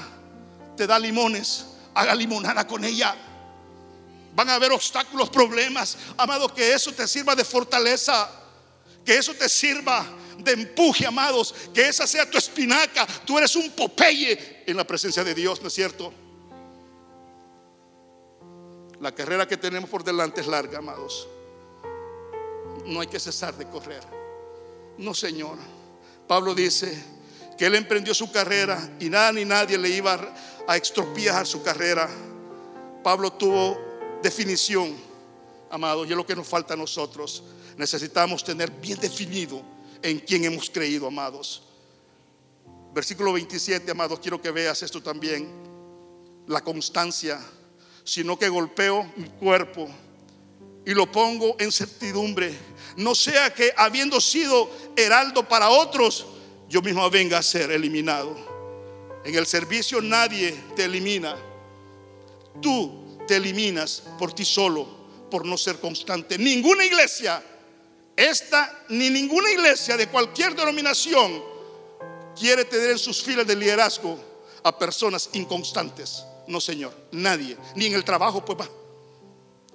te 0.75 0.87
da 0.87 0.97
limones, 0.97 1.65
haga 1.93 2.15
limonada 2.15 2.65
con 2.65 2.83
ella. 2.83 3.15
Van 4.35 4.49
a 4.49 4.55
haber 4.55 4.71
obstáculos, 4.71 5.29
problemas. 5.29 5.95
Amado, 6.17 6.51
que 6.51 6.73
eso 6.73 6.91
te 6.91 7.07
sirva 7.07 7.35
de 7.35 7.45
fortaleza. 7.45 8.31
Que 9.05 9.15
eso 9.15 9.35
te 9.35 9.47
sirva 9.47 10.03
de 10.39 10.51
empuje, 10.51 11.05
amados. 11.05 11.53
Que 11.73 11.87
esa 11.87 12.07
sea 12.07 12.29
tu 12.29 12.37
espinaca. 12.37 13.05
Tú 13.25 13.37
eres 13.37 13.55
un 13.55 13.71
Popeye 13.71 14.63
en 14.65 14.77
la 14.77 14.85
presencia 14.85 15.23
de 15.23 15.33
Dios, 15.33 15.61
¿no 15.61 15.67
es 15.67 15.73
cierto? 15.73 16.13
La 18.99 19.13
carrera 19.13 19.47
que 19.47 19.57
tenemos 19.57 19.89
por 19.89 20.03
delante 20.03 20.41
es 20.41 20.47
larga, 20.47 20.77
amados. 20.77 21.27
No 22.85 23.01
hay 23.01 23.07
que 23.07 23.19
cesar 23.19 23.55
de 23.57 23.67
correr. 23.67 24.03
No, 24.97 25.13
Señor. 25.13 25.57
Pablo 26.27 26.55
dice 26.55 27.03
que 27.57 27.65
él 27.65 27.75
emprendió 27.75 28.13
su 28.13 28.31
carrera 28.31 28.91
y 28.99 29.09
nada 29.09 29.31
ni 29.33 29.45
nadie 29.45 29.77
le 29.77 29.89
iba 29.89 30.33
a 30.67 30.77
extropiar 30.77 31.45
su 31.45 31.61
carrera. 31.61 32.09
Pablo 33.03 33.33
tuvo 33.33 33.77
definición, 34.21 34.95
amados, 35.69 36.07
y 36.07 36.11
es 36.11 36.17
lo 36.17 36.25
que 36.25 36.35
nos 36.35 36.47
falta 36.47 36.73
a 36.73 36.77
nosotros. 36.77 37.43
Necesitamos 37.77 38.43
tener 38.43 38.71
bien 38.71 38.99
definido 38.99 39.61
en 40.03 40.19
quién 40.19 40.45
hemos 40.45 40.69
creído, 40.69 41.07
amados. 41.07 41.63
Versículo 42.93 43.33
27, 43.33 43.89
amados, 43.89 44.19
quiero 44.19 44.39
que 44.39 44.51
veas 44.51 44.83
esto 44.83 45.01
también. 45.01 45.49
La 46.47 46.61
constancia, 46.61 47.39
sino 48.03 48.37
que 48.37 48.49
golpeo 48.49 49.11
mi 49.15 49.29
cuerpo 49.29 49.89
y 50.85 50.93
lo 50.93 51.11
pongo 51.11 51.55
en 51.59 51.71
certidumbre. 51.71 52.53
No 52.97 53.15
sea 53.15 53.53
que 53.53 53.73
habiendo 53.75 54.19
sido 54.21 54.69
heraldo 54.95 55.47
para 55.47 55.69
otros, 55.69 56.25
yo 56.69 56.81
mismo 56.81 57.09
venga 57.09 57.37
a 57.37 57.43
ser 57.43 57.71
eliminado. 57.71 58.35
En 59.25 59.33
el 59.35 59.45
servicio 59.45 60.01
nadie 60.01 60.53
te 60.75 60.83
elimina. 60.85 61.35
Tú 62.61 63.17
te 63.25 63.37
eliminas 63.37 64.03
por 64.19 64.33
ti 64.33 64.43
solo, 64.43 64.87
por 65.31 65.45
no 65.45 65.57
ser 65.57 65.79
constante. 65.79 66.37
Ninguna 66.37 66.85
iglesia 66.85 67.41
esta 68.15 68.83
ni 68.89 69.09
ninguna 69.09 69.49
iglesia 69.51 69.97
de 69.97 70.07
cualquier 70.07 70.55
denominación 70.55 71.43
quiere 72.39 72.65
tener 72.65 72.91
en 72.91 72.99
sus 72.99 73.23
filas 73.23 73.47
de 73.47 73.55
liderazgo 73.55 74.17
a 74.63 74.77
personas 74.77 75.29
inconstantes. 75.33 76.23
No, 76.47 76.59
Señor, 76.59 76.93
nadie, 77.11 77.57
ni 77.75 77.87
en 77.87 77.93
el 77.93 78.03
trabajo, 78.03 78.43
pues 78.43 78.59
va. 78.59 78.69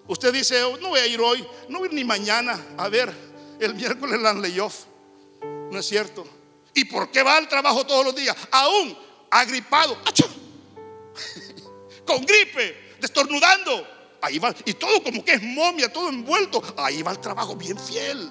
Usted 0.07 0.33
dice, 0.33 0.63
oh, 0.63 0.77
no 0.79 0.89
voy 0.89 1.01
a 1.01 1.07
ir 1.07 1.21
hoy, 1.21 1.47
no 1.69 1.79
voy 1.79 1.89
a 1.89 1.91
ir 1.91 1.95
ni 1.95 2.05
mañana. 2.05 2.75
A 2.77 2.89
ver, 2.89 3.13
el 3.61 3.75
miércoles 3.75 4.21
la 4.21 4.33
layoff. 4.33 4.85
No 5.71 5.79
es 5.79 5.87
cierto. 5.87 6.27
¿Y 6.75 6.85
por 6.85 7.11
qué 7.11 7.23
va 7.23 7.37
al 7.37 7.49
trabajo 7.49 7.87
todos 7.87 8.05
los 8.05 8.15
días? 8.15 8.37
Aún 8.51 8.97
agripado, 9.31 9.99
con 12.07 12.25
gripe, 12.25 12.95
destornudando 13.01 13.98
ahí 14.21 14.39
va, 14.39 14.55
y 14.65 14.75
todo 14.75 15.03
como 15.03 15.25
que 15.25 15.33
es 15.33 15.43
momia, 15.43 15.93
todo 15.93 16.09
envuelto, 16.09 16.63
ahí 16.77 17.03
va 17.03 17.13
el 17.13 17.19
trabajo 17.19 17.57
bien 17.57 17.79
fiel, 17.79 18.31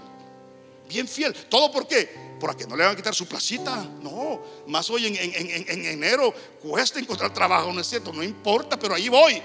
bien 0.87 1.07
fiel. 1.07 1.33
¿Todo 1.49 1.71
por 1.71 1.87
qué? 1.87 2.27
¿Por 2.39 2.55
que 2.55 2.67
no 2.67 2.75
le 2.75 2.83
van 2.83 2.93
a 2.93 2.95
quitar 2.95 3.15
su 3.15 3.25
placita? 3.27 3.83
No, 4.01 4.41
más 4.67 4.89
hoy 4.89 5.07
en, 5.07 5.85
enero 5.85 6.33
cuesta 6.61 6.99
encontrar 6.99 7.33
trabajo, 7.33 7.73
¿no 7.73 7.81
es 7.81 7.87
cierto? 7.87 8.13
No 8.13 8.23
importa, 8.23 8.77
pero 8.77 8.93
ahí 8.93 9.09
voy. 9.09 9.41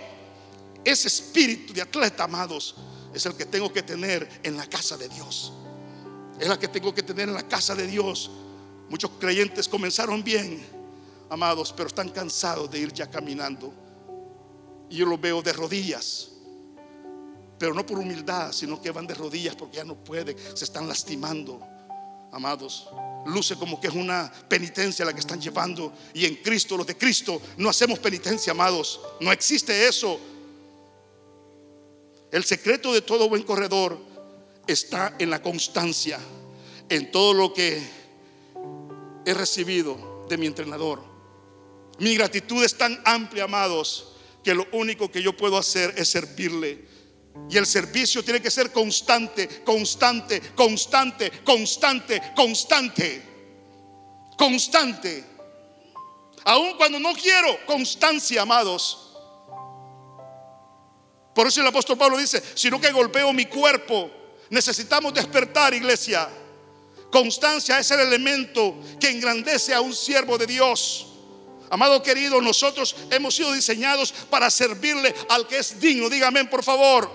Ese 0.85 1.09
espíritu 1.09 1.73
de 1.73 1.83
atleta, 1.83 2.25
amados, 2.25 2.75
es 3.15 3.25
el 3.25 3.35
que 3.35 3.47
tengo 3.47 3.73
que 3.73 3.83
tener 3.83 4.29
en 4.43 4.57
la 4.57 4.67
casa 4.67 4.97
de 4.97 5.09
Dios. 5.09 5.53
Es 6.39 6.49
la 6.49 6.59
que 6.59 6.69
tengo 6.69 6.95
que 6.95 7.03
tener 7.03 7.29
en 7.29 7.35
la 7.35 7.47
casa 7.47 7.75
de 7.75 7.87
Dios. 7.87 8.31
Muchos 8.91 9.13
creyentes 9.19 9.69
comenzaron 9.69 10.23
bien, 10.23 10.63
amados, 11.31 11.73
pero 11.75 11.87
están 11.87 12.11
cansados 12.11 12.71
de 12.71 12.81
ir 12.81 12.93
ya 12.93 13.09
caminando. 13.09 13.73
Y 14.91 14.97
yo 14.97 15.07
los 15.07 15.21
veo 15.21 15.41
de 15.41 15.53
rodillas 15.53 16.32
pero 17.63 17.75
no 17.75 17.87
por 17.87 17.97
humildad, 17.97 18.51
sino 18.51 18.83
que 18.83 18.91
van 18.91 19.07
de 19.07 19.15
rodillas 19.15 19.55
porque 19.55 19.77
ya 19.77 19.85
no 19.85 19.95
pueden, 19.95 20.37
se 20.53 20.65
están 20.65 20.89
lastimando, 20.89 21.61
amados. 22.33 22.89
Luce 23.25 23.55
como 23.55 23.81
que 23.81 23.87
es 23.87 23.95
una 23.95 24.33
penitencia 24.49 25.05
la 25.05 25.13
que 25.13 25.21
están 25.21 25.41
llevando. 25.41 25.93
Y 26.13 26.27
en 26.27 26.35
Cristo, 26.43 26.77
los 26.77 26.89
de 26.89 26.97
Cristo, 26.99 27.41
no 27.59 27.69
hacemos 27.69 28.01
penitencia, 28.01 28.51
amados. 28.51 29.01
No 29.21 29.31
existe 29.31 29.87
eso. 29.87 30.19
El 32.33 32.43
secreto 32.43 32.93
de 32.93 33.03
todo 33.03 33.29
buen 33.29 33.45
corredor 33.45 33.97
está 34.67 35.15
en 35.21 35.31
la 35.31 35.41
constancia, 35.41 36.19
en 36.89 37.13
todo 37.13 37.33
lo 37.33 37.55
que 37.55 37.81
he 39.25 39.35
recibido 39.35 40.27
de 40.29 40.37
mi 40.37 40.47
entrenador. 40.47 41.01
Mi 42.01 42.17
gratitud 42.17 42.65
es 42.65 42.77
tan 42.77 43.01
amplia, 43.05 43.45
amados, 43.45 44.15
que 44.43 44.53
lo 44.53 44.67
único 44.73 45.13
que 45.13 45.23
yo 45.23 45.37
puedo 45.37 45.57
hacer 45.57 45.95
es 45.97 46.09
servirle 46.09 46.91
y 47.49 47.57
el 47.57 47.67
servicio 47.67 48.25
tiene 48.25 48.41
que 48.41 48.51
ser 48.51 48.73
constante, 48.73 49.63
constante, 49.65 50.41
constante, 50.55 51.31
constante, 51.45 52.23
constante. 52.35 53.23
Constante. 54.37 55.25
Aun 56.45 56.77
cuando 56.77 56.99
no 56.99 57.13
quiero, 57.13 57.65
constancia, 57.67 58.43
amados. 58.43 59.11
Por 61.35 61.47
eso 61.47 61.61
el 61.61 61.67
apóstol 61.67 61.97
Pablo 61.97 62.19
dice, 62.19 62.43
sino 62.55 62.81
que 62.81 62.91
golpeo 62.91 63.33
mi 63.33 63.47
cuerpo. 63.47 64.11
Necesitamos 64.51 65.15
despertar, 65.15 65.73
iglesia. 65.73 66.29
Constancia 67.11 67.79
es 67.79 67.91
el 67.91 68.01
elemento 68.01 68.75
que 68.99 69.11
engrandece 69.11 69.75
a 69.75 69.81
un 69.81 69.95
siervo 69.95 70.37
de 70.39 70.47
Dios. 70.47 71.12
Amado 71.73 72.03
querido, 72.03 72.39
nosotros 72.43 72.95
hemos 73.11 73.35
sido 73.35 73.51
diseñados 73.51 74.13
para 74.29 74.51
servirle 74.51 75.15
al 75.31 75.47
que 75.47 75.57
es 75.57 75.81
digno. 75.81 76.11
Dígame, 76.11 76.45
por 76.45 76.63
favor. 76.63 77.11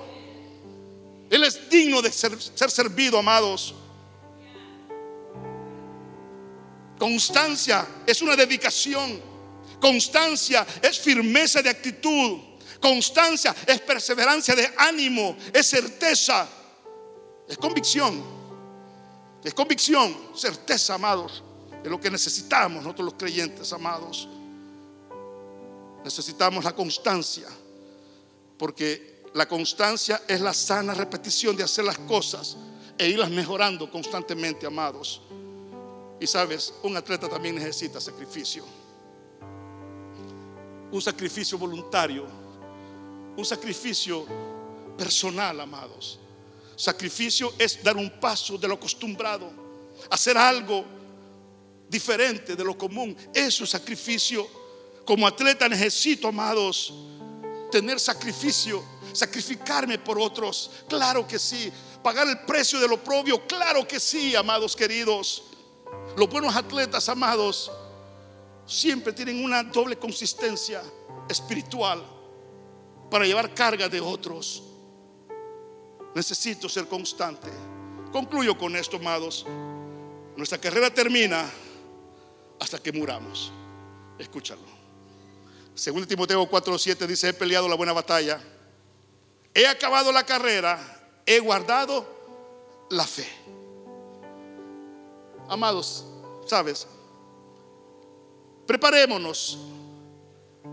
Él 1.30 1.44
es 1.44 1.70
digno 1.70 2.02
de 2.02 2.12
ser, 2.12 2.36
servido, 2.72 3.20
amados. 3.20 3.76
Constancia 6.98 7.88
es 8.08 8.20
una 8.24 8.36
dedicación. 8.36 9.22
Constancia 9.80 10.66
es 10.82 11.00
firmeza 11.02 11.62
de 11.62 11.70
actitud. 11.70 12.40
Constancia 12.82 13.56
es 13.68 13.80
perseverancia 13.82 14.56
de 14.56 14.74
ánimo. 14.76 15.38
Es 15.54 15.68
certeza. 15.68 16.50
Es 17.48 17.60
convicción. 17.60 18.24
Es 19.44 19.54
convicción. 19.54 20.18
Certeza, 20.36 20.96
amados. 20.96 21.44
Es 21.84 21.92
lo 21.92 22.02
que 22.02 22.10
necesitamos 22.10 22.82
nosotros 22.82 23.06
los 23.06 23.14
creyentes, 23.14 23.72
amados. 23.72 24.28
Necesitamos 26.04 26.64
la 26.64 26.76
constancia. 26.76 27.48
Porque 28.58 29.24
la 29.34 29.48
constancia 29.48 30.24
es 30.28 30.42
la 30.42 30.54
sana 30.54 30.94
repetición 30.94 31.56
de 31.56 31.64
hacer 31.64 31.86
las 31.86 31.98
cosas 32.00 32.58
e 32.98 33.08
irlas 33.08 33.30
mejorando 33.30 33.90
constantemente, 33.92 34.66
amados. 34.66 35.22
Y 36.20 36.26
sabes, 36.26 36.74
un 36.84 36.98
atleta 36.98 37.30
también 37.30 37.56
necesita 37.56 38.02
sacrificio. 38.02 38.64
Un 40.92 41.02
sacrificio 41.02 41.58
voluntario. 41.58 42.26
Un 43.36 43.46
sacrificio 43.46 44.26
personal, 44.98 45.60
amados. 45.60 46.20
Sacrificio 46.76 47.54
es 47.60 47.84
dar 47.84 47.98
un 47.98 48.20
paso 48.20 48.58
de 48.58 48.68
lo 48.68 48.76
acostumbrado. 48.76 49.52
Hacer 50.10 50.38
algo 50.38 50.84
diferente 51.88 52.56
de 52.56 52.64
lo 52.64 52.78
común. 52.78 53.16
Eso 53.34 53.64
es 53.64 53.70
sacrificio. 53.70 54.48
Como 55.08 55.26
atleta 55.26 55.68
necesito, 55.68 56.28
amados, 56.28 56.94
tener 57.72 58.00
sacrificio 58.00 58.84
sacrificarme 59.18 59.98
por 59.98 60.20
otros, 60.20 60.72
claro 60.88 61.28
que 61.28 61.40
sí, 61.40 61.72
pagar 62.04 62.28
el 62.28 62.40
precio 62.42 62.80
del 62.80 62.94
oprobio, 62.94 63.46
claro 63.48 63.88
que 63.88 64.00
sí, 64.00 64.36
amados 64.36 64.76
queridos. 64.76 65.44
Los 66.16 66.30
buenos 66.30 66.56
atletas, 66.56 67.10
amados, 67.10 67.72
siempre 68.66 69.14
tienen 69.14 69.44
una 69.44 69.64
doble 69.64 69.98
consistencia 69.98 70.84
espiritual 71.28 72.04
para 73.10 73.26
llevar 73.26 73.54
carga 73.54 73.90
de 73.90 74.00
otros. 74.00 74.64
Necesito 76.14 76.70
ser 76.70 76.88
constante. 76.88 77.50
Concluyo 78.12 78.58
con 78.58 78.76
esto, 78.76 78.98
amados. 78.98 79.46
Nuestra 80.36 80.60
carrera 80.60 80.94
termina 80.94 81.50
hasta 82.60 82.80
que 82.80 82.92
muramos. 82.92 83.52
Escúchalo. 84.18 84.77
Según 85.78 86.08
Timoteo 86.08 86.50
4:7 86.50 87.06
dice, 87.06 87.30
he 87.30 87.34
peleado 87.34 87.70
la 87.70 87.76
buena 87.76 87.94
batalla, 87.94 88.42
he 89.54 89.68
acabado 89.68 90.12
la 90.12 90.26
carrera, 90.26 90.80
he 91.24 91.40
guardado 91.40 92.88
la 92.90 93.06
fe. 93.06 93.28
Amados, 95.48 96.04
¿sabes? 96.48 96.88
Preparémonos 98.66 99.60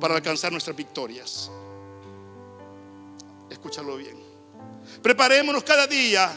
para 0.01 0.17
alcanzar 0.17 0.51
nuestras 0.51 0.75
victorias. 0.75 1.51
Escúchalo 3.51 3.99
bien. 3.99 4.19
Preparémonos 5.03 5.63
cada 5.65 5.87
día 5.87 6.33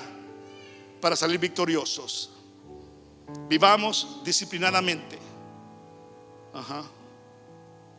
para 1.00 1.16
salir 1.16 1.40
victoriosos. 1.40 2.32
Vivamos 3.48 4.22
disciplinadamente. 4.26 5.18
Ajá. 6.54 6.84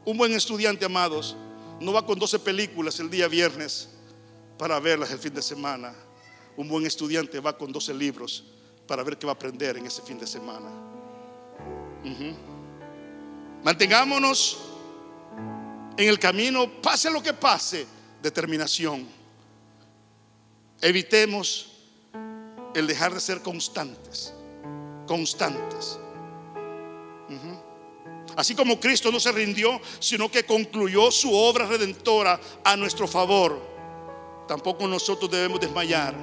Un 0.09 0.17
buen 0.17 0.33
estudiante, 0.33 0.87
amados, 0.87 1.37
no 1.81 1.93
va 1.93 2.07
con 2.07 2.19
12 2.19 2.39
películas 2.39 2.99
el 2.99 3.11
día 3.11 3.29
viernes 3.29 3.91
para 4.57 4.81
verlas 4.81 5.11
el 5.11 5.19
fin 5.19 5.35
de 5.35 5.43
semana. 5.43 5.93
Un 6.57 6.67
buen 6.67 6.87
estudiante 6.87 7.39
va 7.41 7.59
con 7.59 7.71
12 7.71 7.93
libros 7.93 8.43
para 8.87 9.03
ver 9.03 9.19
qué 9.19 9.27
va 9.27 9.33
a 9.33 9.35
aprender 9.35 9.77
en 9.77 9.85
ese 9.85 10.01
fin 10.01 10.19
de 10.19 10.27
semana. 10.27 10.71
Mantengámonos 13.63 14.57
en 15.99 16.09
el 16.09 16.19
camino, 16.19 16.81
pase 16.81 17.11
lo 17.11 17.23
que 17.23 17.35
pase, 17.35 17.87
determinación. 18.23 19.07
Evitemos 20.81 21.71
el 22.75 22.87
dejar 22.87 23.13
de 23.13 23.21
ser 23.21 23.43
constantes, 23.43 24.33
constantes. 25.07 25.99
Así 28.39 28.55
como 28.55 28.79
Cristo 28.79 29.11
no 29.11 29.19
se 29.19 29.33
rindió, 29.33 29.81
sino 29.99 30.31
que 30.31 30.45
concluyó 30.45 31.11
su 31.11 31.35
obra 31.35 31.67
redentora 31.67 32.41
a 32.63 32.77
nuestro 32.77 33.09
favor, 33.09 33.61
tampoco 34.47 34.87
nosotros 34.87 35.29
debemos 35.29 35.59
desmayar 35.59 36.15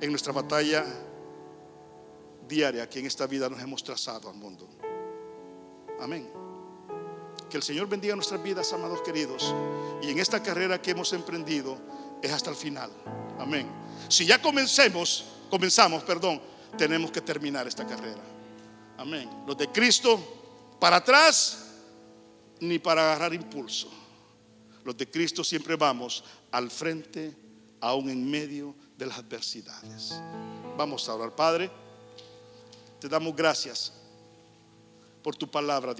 en 0.00 0.10
nuestra 0.10 0.32
batalla 0.32 0.84
diaria 2.48 2.90
que 2.90 2.98
en 2.98 3.06
esta 3.06 3.28
vida 3.28 3.48
nos 3.48 3.60
hemos 3.60 3.84
trazado 3.84 4.28
al 4.28 4.34
mundo. 4.34 4.68
Amén. 6.00 6.28
Que 7.48 7.58
el 7.58 7.62
Señor 7.62 7.86
bendiga 7.86 8.16
nuestras 8.16 8.42
vidas, 8.42 8.72
amados 8.72 9.00
queridos. 9.02 9.54
Y 10.02 10.10
en 10.10 10.18
esta 10.18 10.42
carrera 10.42 10.82
que 10.82 10.90
hemos 10.90 11.12
emprendido 11.12 11.78
es 12.24 12.32
hasta 12.32 12.50
el 12.50 12.56
final. 12.56 12.90
Amén. 13.38 13.70
Si 14.08 14.26
ya 14.26 14.42
comencemos, 14.42 15.24
comenzamos, 15.48 16.02
perdón, 16.02 16.42
tenemos 16.76 17.12
que 17.12 17.20
terminar 17.20 17.68
esta 17.68 17.86
carrera. 17.86 18.22
Amén. 18.98 19.30
Los 19.46 19.56
de 19.56 19.68
Cristo 19.68 20.35
para 20.78 20.96
atrás 20.96 21.66
ni 22.60 22.78
para 22.78 23.02
agarrar 23.02 23.34
impulso. 23.34 23.90
Los 24.84 24.96
de 24.96 25.10
Cristo 25.10 25.42
siempre 25.42 25.76
vamos 25.76 26.24
al 26.50 26.70
frente, 26.70 27.36
aún 27.80 28.08
en 28.08 28.28
medio 28.30 28.74
de 28.96 29.06
las 29.06 29.18
adversidades. 29.18 30.14
Vamos 30.76 31.08
a 31.08 31.14
orar, 31.14 31.34
Padre. 31.34 31.70
Te 33.00 33.08
damos 33.08 33.34
gracias 33.34 33.92
por 35.22 35.36
tu 35.36 35.50
palabra. 35.50 35.94